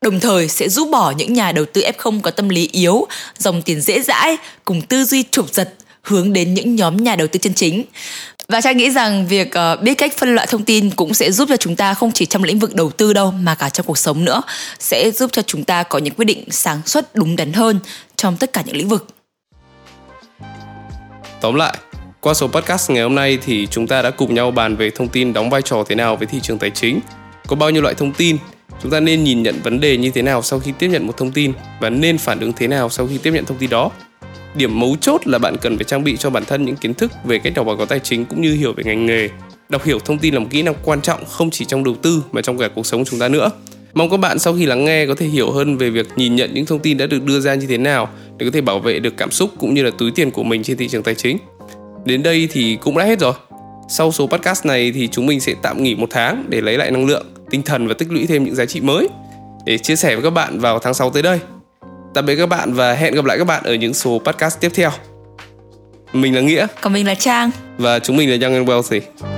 Đồng 0.00 0.20
thời 0.20 0.48
sẽ 0.48 0.68
giúp 0.68 0.88
bỏ 0.90 1.10
những 1.10 1.32
nhà 1.32 1.52
đầu 1.52 1.64
tư 1.64 1.82
F0 1.98 2.20
có 2.20 2.30
tâm 2.30 2.48
lý 2.48 2.68
yếu, 2.72 3.06
dòng 3.38 3.62
tiền 3.62 3.80
dễ 3.80 4.00
dãi 4.00 4.36
cùng 4.64 4.82
tư 4.82 5.04
duy 5.04 5.24
chụp 5.30 5.46
giật 5.52 5.74
hướng 6.02 6.32
đến 6.32 6.54
những 6.54 6.76
nhóm 6.76 6.96
nhà 6.96 7.16
đầu 7.16 7.28
tư 7.28 7.38
chân 7.38 7.54
chính. 7.54 7.84
Và 8.52 8.60
Trang 8.60 8.76
nghĩ 8.76 8.90
rằng 8.90 9.26
việc 9.26 9.48
uh, 9.48 9.82
biết 9.82 9.94
cách 9.94 10.12
phân 10.16 10.34
loại 10.34 10.46
thông 10.46 10.64
tin 10.64 10.90
cũng 10.90 11.14
sẽ 11.14 11.32
giúp 11.32 11.48
cho 11.48 11.56
chúng 11.56 11.76
ta 11.76 11.94
không 11.94 12.12
chỉ 12.12 12.26
trong 12.26 12.44
lĩnh 12.44 12.58
vực 12.58 12.74
đầu 12.74 12.90
tư 12.90 13.12
đâu 13.12 13.30
mà 13.30 13.54
cả 13.54 13.68
trong 13.68 13.86
cuộc 13.86 13.98
sống 13.98 14.24
nữa, 14.24 14.42
sẽ 14.78 15.10
giúp 15.10 15.30
cho 15.32 15.42
chúng 15.42 15.64
ta 15.64 15.82
có 15.82 15.98
những 15.98 16.14
quyết 16.14 16.24
định 16.24 16.44
sáng 16.50 16.80
suốt 16.86 17.04
đúng 17.14 17.36
đắn 17.36 17.52
hơn 17.52 17.78
trong 18.16 18.36
tất 18.36 18.52
cả 18.52 18.62
những 18.66 18.76
lĩnh 18.76 18.88
vực. 18.88 19.06
Tóm 21.40 21.54
lại, 21.54 21.78
qua 22.20 22.34
số 22.34 22.48
podcast 22.48 22.90
ngày 22.90 23.02
hôm 23.02 23.14
nay 23.14 23.38
thì 23.44 23.66
chúng 23.70 23.86
ta 23.86 24.02
đã 24.02 24.10
cùng 24.10 24.34
nhau 24.34 24.50
bàn 24.50 24.76
về 24.76 24.90
thông 24.90 25.08
tin 25.08 25.32
đóng 25.32 25.50
vai 25.50 25.62
trò 25.62 25.84
thế 25.88 25.94
nào 25.94 26.16
với 26.16 26.26
thị 26.26 26.40
trường 26.42 26.58
tài 26.58 26.70
chính, 26.70 27.00
có 27.46 27.56
bao 27.56 27.70
nhiêu 27.70 27.82
loại 27.82 27.94
thông 27.94 28.12
tin, 28.12 28.36
chúng 28.82 28.90
ta 28.92 29.00
nên 29.00 29.24
nhìn 29.24 29.42
nhận 29.42 29.60
vấn 29.62 29.80
đề 29.80 29.96
như 29.96 30.10
thế 30.10 30.22
nào 30.22 30.42
sau 30.42 30.58
khi 30.58 30.72
tiếp 30.78 30.88
nhận 30.88 31.06
một 31.06 31.16
thông 31.16 31.32
tin 31.32 31.52
và 31.80 31.90
nên 31.90 32.18
phản 32.18 32.40
ứng 32.40 32.52
thế 32.52 32.68
nào 32.68 32.90
sau 32.90 33.06
khi 33.06 33.18
tiếp 33.18 33.30
nhận 33.34 33.44
thông 33.44 33.58
tin 33.58 33.70
đó 33.70 33.90
điểm 34.54 34.80
mấu 34.80 34.96
chốt 35.00 35.26
là 35.26 35.38
bạn 35.38 35.56
cần 35.60 35.76
phải 35.76 35.84
trang 35.84 36.04
bị 36.04 36.16
cho 36.16 36.30
bản 36.30 36.44
thân 36.44 36.64
những 36.64 36.76
kiến 36.76 36.94
thức 36.94 37.12
về 37.24 37.38
cách 37.38 37.52
đọc 37.56 37.66
báo 37.66 37.76
cáo 37.76 37.86
tài 37.86 37.98
chính 37.98 38.24
cũng 38.24 38.40
như 38.40 38.54
hiểu 38.54 38.72
về 38.72 38.84
ngành 38.84 39.06
nghề. 39.06 39.28
Đọc 39.68 39.84
hiểu 39.84 39.98
thông 39.98 40.18
tin 40.18 40.34
là 40.34 40.40
một 40.40 40.46
kỹ 40.50 40.62
năng 40.62 40.74
quan 40.84 41.00
trọng 41.00 41.24
không 41.24 41.50
chỉ 41.50 41.64
trong 41.64 41.84
đầu 41.84 41.94
tư 42.02 42.22
mà 42.32 42.42
trong 42.42 42.58
cả 42.58 42.68
cuộc 42.74 42.86
sống 42.86 43.04
chúng 43.04 43.20
ta 43.20 43.28
nữa. 43.28 43.50
Mong 43.94 44.10
các 44.10 44.16
bạn 44.16 44.38
sau 44.38 44.54
khi 44.54 44.66
lắng 44.66 44.84
nghe 44.84 45.06
có 45.06 45.14
thể 45.14 45.26
hiểu 45.26 45.50
hơn 45.50 45.76
về 45.76 45.90
việc 45.90 46.06
nhìn 46.16 46.36
nhận 46.36 46.54
những 46.54 46.66
thông 46.66 46.78
tin 46.78 46.98
đã 46.98 47.06
được 47.06 47.24
đưa 47.24 47.40
ra 47.40 47.54
như 47.54 47.66
thế 47.66 47.78
nào 47.78 48.08
để 48.38 48.46
có 48.46 48.50
thể 48.50 48.60
bảo 48.60 48.78
vệ 48.78 48.98
được 48.98 49.16
cảm 49.16 49.30
xúc 49.30 49.50
cũng 49.58 49.74
như 49.74 49.82
là 49.82 49.90
túi 49.98 50.10
tiền 50.10 50.30
của 50.30 50.42
mình 50.42 50.62
trên 50.62 50.76
thị 50.76 50.88
trường 50.88 51.02
tài 51.02 51.14
chính. 51.14 51.38
Đến 52.04 52.22
đây 52.22 52.48
thì 52.52 52.78
cũng 52.80 52.98
đã 52.98 53.04
hết 53.04 53.20
rồi. 53.20 53.32
Sau 53.88 54.12
số 54.12 54.26
podcast 54.26 54.66
này 54.66 54.92
thì 54.94 55.08
chúng 55.08 55.26
mình 55.26 55.40
sẽ 55.40 55.54
tạm 55.62 55.82
nghỉ 55.82 55.94
một 55.94 56.06
tháng 56.10 56.44
để 56.48 56.60
lấy 56.60 56.76
lại 56.76 56.90
năng 56.90 57.06
lượng, 57.06 57.26
tinh 57.50 57.62
thần 57.62 57.88
và 57.88 57.94
tích 57.94 58.10
lũy 58.10 58.26
thêm 58.26 58.44
những 58.44 58.54
giá 58.54 58.66
trị 58.66 58.80
mới 58.80 59.08
để 59.66 59.78
chia 59.78 59.96
sẻ 59.96 60.14
với 60.14 60.24
các 60.24 60.30
bạn 60.30 60.60
vào 60.60 60.78
tháng 60.78 60.94
6 60.94 61.10
tới 61.10 61.22
đây. 61.22 61.40
Tạm 62.18 62.26
biệt 62.26 62.36
các 62.36 62.48
bạn 62.48 62.74
và 62.74 62.92
hẹn 62.92 63.14
gặp 63.14 63.24
lại 63.24 63.38
các 63.38 63.44
bạn 63.44 63.62
ở 63.64 63.74
những 63.74 63.94
số 63.94 64.18
podcast 64.24 64.60
tiếp 64.60 64.72
theo. 64.74 64.90
Mình 66.12 66.34
là 66.34 66.40
Nghĩa. 66.40 66.66
Còn 66.80 66.92
mình 66.92 67.06
là 67.06 67.14
Trang. 67.14 67.50
Và 67.76 67.98
chúng 67.98 68.16
mình 68.16 68.30
là 68.30 68.46
Young 68.46 68.54
and 68.54 68.68
Wealthy. 68.68 69.37